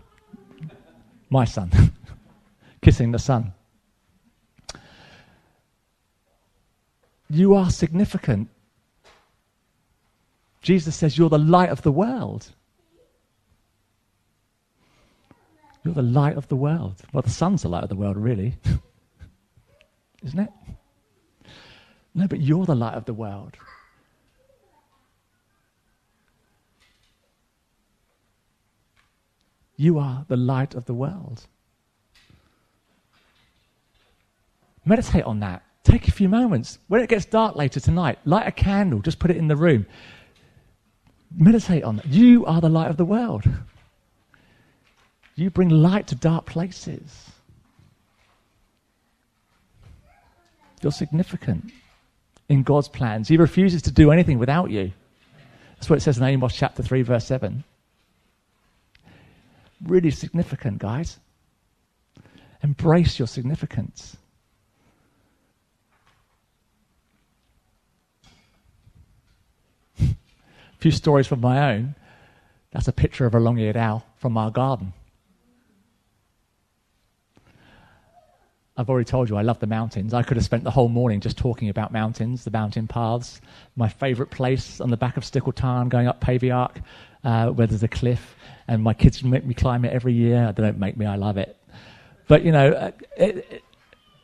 my 1.29 1.45
son. 1.45 1.71
Kissing 2.81 3.11
the 3.11 3.19
sun. 3.19 3.53
You 7.29 7.53
are 7.53 7.69
significant. 7.69 8.49
Jesus 10.61 10.95
says 10.95 11.17
you're 11.17 11.29
the 11.29 11.37
light 11.37 11.69
of 11.69 11.81
the 11.81 11.91
world. 11.91 12.49
You're 15.83 15.93
the 15.93 16.01
light 16.01 16.37
of 16.37 16.47
the 16.49 16.55
world. 16.55 16.95
Well, 17.13 17.23
the 17.23 17.29
sun's 17.29 17.63
the 17.63 17.69
light 17.69 17.83
of 17.83 17.89
the 17.89 17.95
world, 17.95 18.17
really. 18.17 18.55
Isn't 20.23 20.39
it? 20.39 20.49
No, 22.13 22.27
but 22.27 22.41
you're 22.41 22.65
the 22.65 22.75
light 22.75 22.93
of 22.93 23.05
the 23.05 23.13
world. 23.13 23.55
You 29.81 29.97
are 29.97 30.25
the 30.27 30.37
light 30.37 30.75
of 30.75 30.85
the 30.85 30.93
world. 30.93 31.47
Meditate 34.85 35.23
on 35.23 35.39
that. 35.39 35.63
Take 35.83 36.07
a 36.07 36.11
few 36.11 36.29
moments. 36.29 36.77
When 36.87 37.01
it 37.01 37.09
gets 37.09 37.25
dark 37.25 37.55
later 37.55 37.79
tonight, 37.79 38.19
light 38.23 38.45
a 38.45 38.51
candle, 38.51 38.99
just 38.99 39.17
put 39.17 39.31
it 39.31 39.37
in 39.37 39.47
the 39.47 39.55
room. 39.55 39.87
Meditate 41.35 41.83
on 41.83 41.95
that. 41.95 42.05
You 42.05 42.45
are 42.45 42.61
the 42.61 42.69
light 42.69 42.91
of 42.91 42.97
the 42.97 43.05
world. 43.05 43.43
You 45.33 45.49
bring 45.49 45.69
light 45.69 46.05
to 46.07 46.15
dark 46.15 46.45
places. 46.45 47.31
You're 50.83 50.91
significant 50.91 51.71
in 52.49 52.61
God's 52.61 52.87
plans. 52.87 53.27
He 53.27 53.37
refuses 53.37 53.81
to 53.81 53.91
do 53.91 54.11
anything 54.11 54.37
without 54.37 54.69
you. 54.69 54.91
That's 55.77 55.89
what 55.89 55.97
it 55.97 56.01
says 56.01 56.19
in 56.19 56.23
Amos 56.23 56.53
chapter 56.53 56.83
3, 56.83 57.01
verse 57.01 57.25
7 57.25 57.63
really 59.85 60.11
significant, 60.11 60.79
guys. 60.79 61.19
Embrace 62.63 63.17
your 63.17 63.27
significance. 63.27 64.17
a 69.99 70.15
few 70.77 70.91
stories 70.91 71.27
from 71.27 71.41
my 71.41 71.73
own. 71.73 71.95
That's 72.71 72.87
a 72.87 72.93
picture 72.93 73.25
of 73.25 73.35
a 73.35 73.39
long 73.39 73.57
eared 73.57 73.77
owl 73.77 74.05
from 74.17 74.37
our 74.37 74.51
garden. 74.51 74.93
I've 78.81 78.89
already 78.89 79.05
told 79.05 79.29
you 79.29 79.37
I 79.37 79.43
love 79.43 79.59
the 79.59 79.67
mountains. 79.67 80.11
I 80.11 80.23
could 80.23 80.37
have 80.37 80.43
spent 80.43 80.63
the 80.63 80.71
whole 80.71 80.89
morning 80.89 81.19
just 81.19 81.37
talking 81.37 81.69
about 81.69 81.93
mountains, 81.93 82.43
the 82.43 82.49
mountain 82.49 82.87
paths. 82.87 83.39
My 83.75 83.87
favourite 83.87 84.31
place 84.31 84.81
on 84.81 84.89
the 84.89 84.97
back 84.97 85.17
of 85.17 85.23
Stickle 85.23 85.51
Tarn, 85.51 85.87
going 85.87 86.07
up 86.07 86.19
Pavey 86.19 86.49
Ark, 86.49 86.81
uh, 87.23 87.49
where 87.49 87.67
there's 87.67 87.83
a 87.83 87.87
cliff 87.87 88.35
and 88.67 88.81
my 88.81 88.95
kids 88.95 89.23
make 89.23 89.45
me 89.45 89.53
climb 89.53 89.85
it 89.85 89.93
every 89.93 90.13
year. 90.13 90.51
They 90.51 90.63
don't 90.63 90.79
make 90.79 90.97
me, 90.97 91.05
I 91.05 91.15
love 91.15 91.37
it. 91.37 91.55
But, 92.27 92.43
you 92.43 92.51
know, 92.51 92.71
uh, 92.71 92.91
it, 93.17 93.47
it 93.51 93.63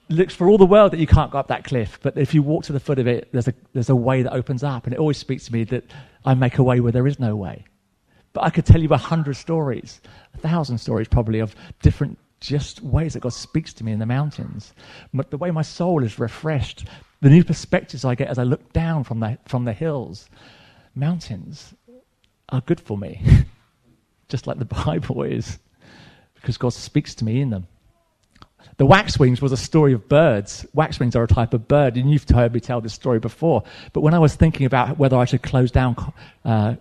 looks 0.10 0.34
for 0.34 0.50
all 0.50 0.58
the 0.58 0.65
world 0.65 0.91
that 0.91 1.00
you 1.00 1.08
can't 1.08 1.30
go 1.30 1.38
up 1.38 1.50
that 1.50 1.63
cliff. 1.63 2.00
But 2.02 2.17
if 2.17 2.34
you 2.34 2.41
walk 2.41 2.63
to 2.63 2.74
the 2.74 2.80
foot 2.80 2.98
of 2.98 3.06
it, 3.06 3.30
there's 3.32 3.48
a, 3.48 3.54
there's 3.74 3.89
a 3.89 3.96
way 3.96 4.24
that 4.24 4.34
opens 4.34 4.63
up. 4.63 4.86
And 4.86 4.93
it 4.93 5.00
always 5.00 5.20
speaks 5.20 5.46
to 5.46 5.54
me 5.54 5.65
that 5.65 5.84
I 6.26 6.34
make 6.34 6.58
a 6.58 6.63
way 6.63 6.80
where 6.80 6.91
there 6.91 7.06
is 7.06 7.20
no 7.20 7.36
way. 7.36 7.63
But 8.34 8.43
I 8.43 8.50
could 8.50 8.65
tell 8.65 8.82
you 8.82 8.89
a 8.89 8.98
hundred 8.98 9.36
stories, 9.36 10.02
a 10.34 10.38
thousand 10.39 10.80
stories 10.80 11.08
probably, 11.08 11.41
of 11.41 11.56
different 11.84 12.17
just 12.39 12.82
ways 12.82 13.13
that 13.13 13.21
God 13.21 13.34
speaks 13.34 13.73
to 13.73 13.84
me 13.84 13.91
in 13.91 14.00
the 14.00 14.06
mountains. 14.06 14.73
But 15.13 15.32
the 15.32 15.38
way 15.38 15.52
my 15.52 15.62
soul 15.62 16.04
is 16.04 16.19
refreshed, 16.19 16.86
the 17.21 17.30
new 17.30 17.43
perspectives 17.43 18.06
I 18.06 18.15
get 18.15 18.28
as 18.28 18.38
I 18.38 18.43
look 18.43 18.73
down 18.73 19.04
from 19.04 19.19
the, 19.19 19.38
from 19.45 19.65
the 19.65 19.73
hills, 19.73 20.30
mountains 20.95 21.73
are 22.50 22.62
good 22.62 22.80
for 22.80 22.97
me. 22.97 23.21
just 24.30 24.47
like 24.47 24.60
the 24.60 24.65
Bible 24.86 25.23
is, 25.23 25.60
because 26.36 26.58
God 26.58 26.73
speaks 26.73 27.15
to 27.15 27.26
me 27.26 27.41
in 27.41 27.50
them. 27.50 27.67
The 28.78 28.86
waxwings 28.86 29.41
was 29.41 29.52
a 29.52 29.58
story 29.58 29.93
of 29.93 30.08
birds. 30.08 30.65
Waxwings 30.73 31.15
are 31.15 31.23
a 31.23 31.28
type 31.28 31.54
of 31.56 31.67
bird, 31.67 31.97
and 31.97 32.12
you've 32.12 32.30
heard 32.30 32.54
me 32.54 32.60
tell 32.60 32.80
this 32.80 32.93
story 32.93 33.19
before. 33.19 33.63
But 33.91 34.02
when 34.02 34.13
I 34.13 34.19
was 34.19 34.36
thinking 34.36 34.67
about 34.67 35.00
whether 35.00 35.17
I 35.17 35.26
should 35.26 35.41
close 35.41 35.71
down 35.71 35.95
uh, 36.45 36.76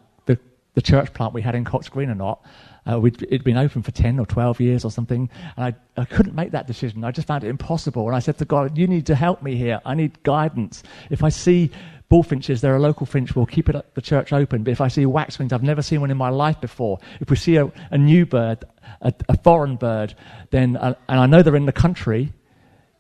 the, 0.77 0.83
church 0.83 1.13
plant 1.13 1.35
we 1.35 1.43
had 1.43 1.57
in 1.57 1.65
Cox 1.65 1.89
Green 1.89 2.11
or 2.11 2.15
not, 2.15 2.45
uh, 2.87 3.05
it'd 3.05 3.43
been 3.43 3.57
open 3.57 3.83
for 3.83 3.91
10 3.91 4.21
or 4.21 4.27
12 4.27 4.61
years 4.61 4.85
or 4.85 4.93
something, 4.93 5.29
and 5.57 5.65
I, 5.65 6.01
I 6.01 6.05
couldn't 6.05 6.37
make 6.37 6.53
that 6.53 6.69
decision. 6.69 7.03
I 7.03 7.11
just 7.11 7.27
found 7.27 7.43
it 7.43 7.49
impossible. 7.49 8.07
And 8.07 8.15
I 8.15 8.21
said 8.21 8.39
to 8.39 8.45
God, 8.45 8.79
You 8.79 8.87
need 8.87 9.07
to 9.07 9.17
help 9.17 9.43
me 9.43 9.57
here. 9.57 9.81
I 9.85 9.95
need 9.95 10.23
guidance. 10.23 10.85
If 11.11 11.25
I 11.25 11.31
see 11.31 11.73
bullfinches, 12.11 12.61
they're 12.61 12.77
a 12.77 12.81
local 12.81 13.07
finch, 13.07 13.35
we'll 13.35 13.47
keep 13.47 13.69
it, 13.69 13.95
the 13.95 14.01
church 14.01 14.33
open. 14.33 14.63
But 14.63 14.71
if 14.71 14.81
I 14.81 14.89
see 14.89 15.05
waxwings, 15.07 15.53
I've 15.53 15.63
never 15.63 15.83
seen 15.83 16.01
one 16.01 16.11
in 16.11 16.17
my 16.17 16.29
life 16.29 16.61
before. 16.61 16.99
If 17.21 17.31
we 17.31 17.37
see 17.37 17.57
a, 17.57 17.71
a 17.91 17.99
new 17.99 18.27
bird, 18.27 18.65
a, 19.01 19.13
a, 19.29 19.37
foreign 19.39 19.77
bird, 19.77 20.15
then, 20.51 20.77
uh, 20.77 20.95
and 21.09 21.19
I 21.19 21.27
know 21.27 21.43
they're 21.43 21.57
in 21.57 21.67
the 21.67 21.73
country, 21.73 22.33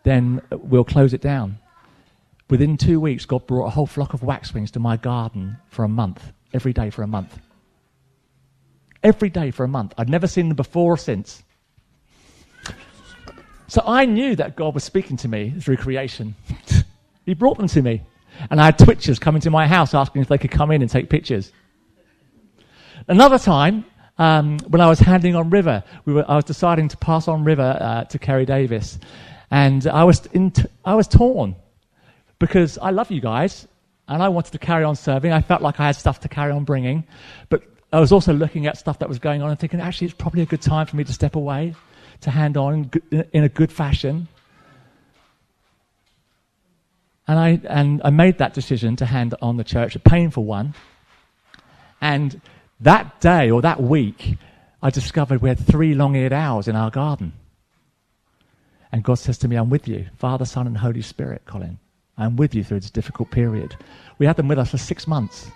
then 0.03 0.43
we'll 0.51 0.85
close 0.85 1.15
it 1.15 1.21
down. 1.21 1.59
Within 2.49 2.77
two 2.77 3.01
weeks, 3.01 3.25
God 3.27 3.47
brought 3.47 3.67
a 3.67 3.71
whole 3.71 3.87
flock 3.87 4.15
of 4.15 4.23
waxwings 4.23 4.71
to 4.73 4.81
my 4.81 4.97
garden 4.97 5.59
for 5.69 5.85
a 5.85 5.89
month, 5.89 6.33
every 6.53 6.73
day 6.73 6.91
for 6.91 7.03
a 7.03 7.07
month. 7.09 7.39
Every 9.07 9.31
day 9.31 9.53
for 9.53 9.63
a 9.63 9.69
month. 9.69 9.95
I'd 9.97 10.09
never 10.09 10.27
seen 10.27 10.49
them 10.49 10.57
before 10.57 10.95
or 10.95 10.97
since. 10.97 11.45
So 13.69 13.81
I 13.87 14.05
knew 14.05 14.35
that 14.35 14.57
God 14.57 14.75
was 14.75 14.83
speaking 14.83 15.17
to 15.19 15.29
me 15.29 15.55
through 15.61 15.77
creation. 15.77 16.35
he 17.25 17.33
brought 17.35 17.57
them 17.57 17.69
to 17.69 17.83
me. 17.83 18.03
And 18.51 18.61
I 18.61 18.65
had 18.65 18.79
twitchers 18.81 19.21
coming 19.21 19.41
to 19.43 19.51
my 19.51 19.69
house 19.69 19.95
asking 19.95 20.23
if 20.23 20.29
they 20.29 20.39
could 20.39 20.51
come 20.51 20.73
in 20.73 20.83
and 20.83 20.91
take 20.91 21.09
pictures. 21.09 21.53
Another 23.07 23.39
time, 23.39 23.85
um, 24.19 24.59
when 24.67 24.81
I 24.81 24.89
was 24.89 24.99
handing 24.99 25.37
on 25.37 25.51
River, 25.51 25.85
we 26.05 26.13
were, 26.13 26.29
I 26.29 26.35
was 26.35 26.45
deciding 26.45 26.89
to 26.89 26.97
pass 26.97 27.29
on 27.29 27.45
River 27.45 27.79
uh, 27.81 28.05
to 28.07 28.19
Kerry 28.19 28.45
Davis. 28.45 28.99
And 29.53 29.87
I 29.87 30.03
was, 30.03 30.19
t- 30.19 30.51
I 30.85 30.97
was 30.97 31.07
torn 31.07 31.55
because 32.41 32.77
I 32.77 32.91
love 32.91 33.13
you 33.13 33.21
guys 33.21 33.69
and 34.09 34.21
I 34.21 34.31
wanted 34.31 34.51
to 34.51 34.59
carry 34.59 34.83
on 34.83 34.97
serving. 34.97 35.31
I 35.31 35.43
felt 35.43 35.63
like 35.63 35.79
I 35.79 35.87
had 35.87 35.95
stuff 35.95 36.19
to 36.23 36.29
carry 36.29 36.51
on 36.51 36.65
bringing. 36.65 37.05
But 37.49 37.63
I 37.93 38.01
was 38.01 38.13
also 38.13 38.33
looking 38.33 38.67
at 38.67 38.77
stuff 38.77 38.99
that 38.99 39.09
was 39.09 39.19
going 39.19 39.43
on 39.43 39.51
and 39.51 39.59
thinking, 39.59 39.81
actually, 39.81 40.07
it's 40.07 40.17
probably 40.17 40.43
a 40.43 40.47
good 40.47 40.63
time 40.63 40.87
for 40.87 40.97
me 40.97 41.05
to 41.05 41.13
step 41.13 41.37
away, 41.37 41.75
to 42.23 42.31
hand 42.31 42.57
on 42.57 42.91
in 43.11 43.45
a 43.45 43.49
good 43.49 43.71
fashion. 43.71 44.29
And 47.29 47.39
I, 47.39 47.61
and 47.69 48.01
I 48.05 48.11
made 48.11 48.39
that 48.39 48.55
decision 48.55 48.97
to 48.97 49.07
hand 49.07 49.35
on 49.41 49.57
the 49.57 49.65
church, 49.65 49.97
a 49.97 49.99
painful 49.99 50.45
one. 50.45 50.75
And 52.01 52.41
that 52.81 53.21
day 53.21 53.51
or 53.51 53.63
that 53.63 53.83
week, 53.83 54.37
I 54.83 54.91
discovered 54.91 55.43
we 55.43 55.49
had 55.49 55.59
three 55.59 55.95
long 55.95 56.15
eared 56.15 56.33
owls 56.33 56.69
in 56.69 56.77
our 56.77 56.91
garden. 56.91 57.33
And 58.93 59.03
God 59.03 59.15
says 59.15 59.39
to 59.39 59.49
me, 59.49 59.57
I'm 59.57 59.71
with 59.71 59.89
you, 59.89 60.07
Father, 60.17 60.45
Son, 60.45 60.67
and 60.67 60.77
Holy 60.77 61.03
Spirit, 61.03 61.43
Colin. 61.45 61.79
I'm 62.19 62.37
with 62.37 62.55
you 62.55 62.65
through 62.65 62.81
this 62.81 62.91
difficult 62.91 63.31
period. 63.31 63.77
We 64.19 64.27
had 64.27 64.37
them 64.37 64.49
with 64.49 64.59
us 64.59 64.71
for 64.71 64.79
six 64.79 65.07
months. 65.07 65.51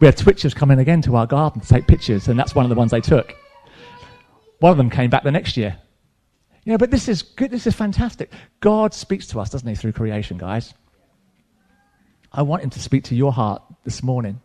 We 0.00 0.06
had 0.06 0.16
Twitchers 0.16 0.54
come 0.54 0.70
in 0.70 0.78
again 0.78 1.02
to 1.02 1.16
our 1.16 1.26
garden 1.26 1.60
to 1.60 1.68
take 1.68 1.86
pictures, 1.86 2.28
and 2.28 2.38
that's 2.38 2.54
one 2.54 2.64
of 2.64 2.68
the 2.68 2.74
ones 2.74 2.90
they 2.90 3.00
took. 3.00 3.34
One 4.60 4.72
of 4.72 4.78
them 4.78 4.90
came 4.90 5.10
back 5.10 5.22
the 5.22 5.30
next 5.30 5.56
year. 5.56 5.76
You 6.64 6.72
know, 6.72 6.78
but 6.78 6.90
this 6.90 7.08
is 7.08 7.22
good. 7.22 7.50
This 7.50 7.66
is 7.66 7.74
fantastic. 7.74 8.32
God 8.60 8.94
speaks 8.94 9.26
to 9.28 9.40
us, 9.40 9.50
doesn't 9.50 9.68
he, 9.68 9.74
through 9.74 9.92
creation, 9.92 10.38
guys? 10.38 10.72
I 12.32 12.42
want 12.42 12.62
him 12.62 12.70
to 12.70 12.80
speak 12.80 13.04
to 13.04 13.14
your 13.14 13.32
heart 13.32 13.62
this 13.84 14.02
morning. 14.02 14.40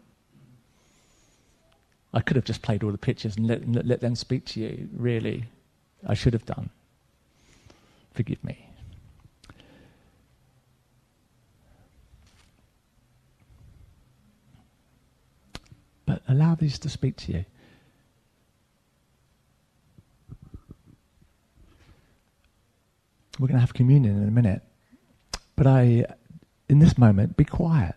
I 2.13 2.21
could 2.21 2.35
have 2.35 2.45
just 2.45 2.61
played 2.61 2.83
all 2.83 2.91
the 2.91 2.97
pictures 2.97 3.35
and 3.37 3.47
let, 3.47 3.85
let 3.85 4.01
them 4.01 4.15
speak 4.15 4.45
to 4.47 4.59
you, 4.59 4.89
really. 4.93 5.45
I 6.05 6.13
should 6.13 6.33
have 6.33 6.45
done. 6.45 6.69
Forgive 8.13 8.43
me. 8.43 8.68
But 16.09 16.23
allow 16.27 16.55
these 16.55 16.79
to 16.79 16.89
speak 16.89 17.17
to 17.17 17.33
you. 17.33 17.45
We're 23.37 23.47
going 23.47 23.57
to 23.57 23.61
have 23.61 23.75
communion 23.75 24.19
in 24.19 24.27
a 24.27 24.31
minute. 24.31 24.63
But 25.55 25.67
I, 25.67 26.05
in 26.67 26.79
this 26.79 26.97
moment, 26.97 27.37
be 27.37 27.45
quiet. 27.45 27.93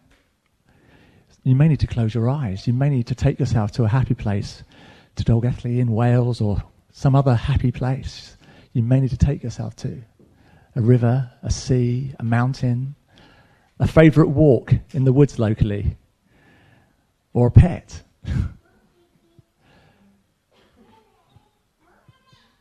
You 1.43 1.57
may 1.57 1.69
need 1.69 1.81
to 1.81 1.87
close 1.87 2.15
your 2.15 2.29
eyes. 2.29 2.67
You 2.67 2.75
may 2.75 2.91
need 2.91 3.07
to 3.07 3.15
take 3.15 3.41
yourself 3.41 3.73
to 3.73 3.85
a 3.85 3.89
happy 3.89 4.13
place, 4.13 4.63
to 5.17 5.25
Dolgelly 5.25 5.79
in 5.79 5.91
Wales 5.91 6.43
or 6.43 6.63
some 6.93 7.15
other 7.15 7.35
happy 7.35 7.73
place. 7.73 8.37
You 8.75 8.83
may 8.83 9.01
need 9.01 9.11
to 9.11 9.17
take 9.17 9.43
yourself 9.43 9.75
to 9.77 10.03
a 10.77 10.83
river, 10.83 11.31
a 11.43 11.51
sea, 11.51 12.15
a 12.21 12.25
mountain, 12.25 12.95
a 13.79 13.87
favourite 13.87 14.29
walk 14.29 14.75
in 14.91 15.05
the 15.05 15.15
woods 15.15 15.39
locally, 15.39 15.97
or 17.33 17.51
pet. 17.51 18.03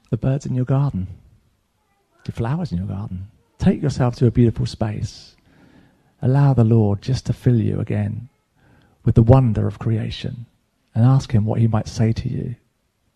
the 0.09 0.17
birds 0.17 0.45
in 0.45 0.55
your 0.55 0.65
garden 0.65 1.07
the 2.25 2.31
flowers 2.31 2.71
in 2.71 2.77
your 2.77 2.87
garden. 2.87 3.27
Take 3.57 3.81
yourself 3.81 4.15
to 4.17 4.27
a 4.27 4.31
beautiful 4.31 4.65
space. 4.65 5.35
Allow 6.21 6.53
the 6.53 6.63
Lord 6.63 7.01
just 7.01 7.25
to 7.27 7.33
fill 7.33 7.59
you 7.59 7.79
again 7.79 8.29
with 9.03 9.15
the 9.15 9.23
wonder 9.23 9.67
of 9.67 9.79
creation 9.79 10.45
and 10.93 11.05
ask 11.05 11.31
Him 11.31 11.45
what 11.45 11.59
He 11.59 11.67
might 11.67 11.87
say 11.87 12.11
to 12.13 12.29
you 12.29 12.55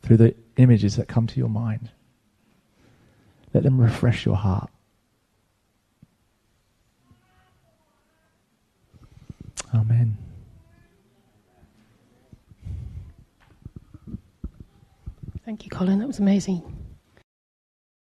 through 0.02 0.18
the 0.18 0.36
images 0.58 0.96
that 0.96 1.08
come 1.08 1.28
to 1.28 1.40
your 1.40 1.50
mind. 1.50 1.90
Let 3.54 3.64
them 3.64 3.80
refresh 3.80 4.26
your 4.26 4.36
heart. 4.36 4.70
Amen. 9.74 10.18
Thank 15.46 15.64
you, 15.64 15.70
Colin. 15.70 16.00
That 16.00 16.08
was 16.08 16.18
amazing. 16.18 16.85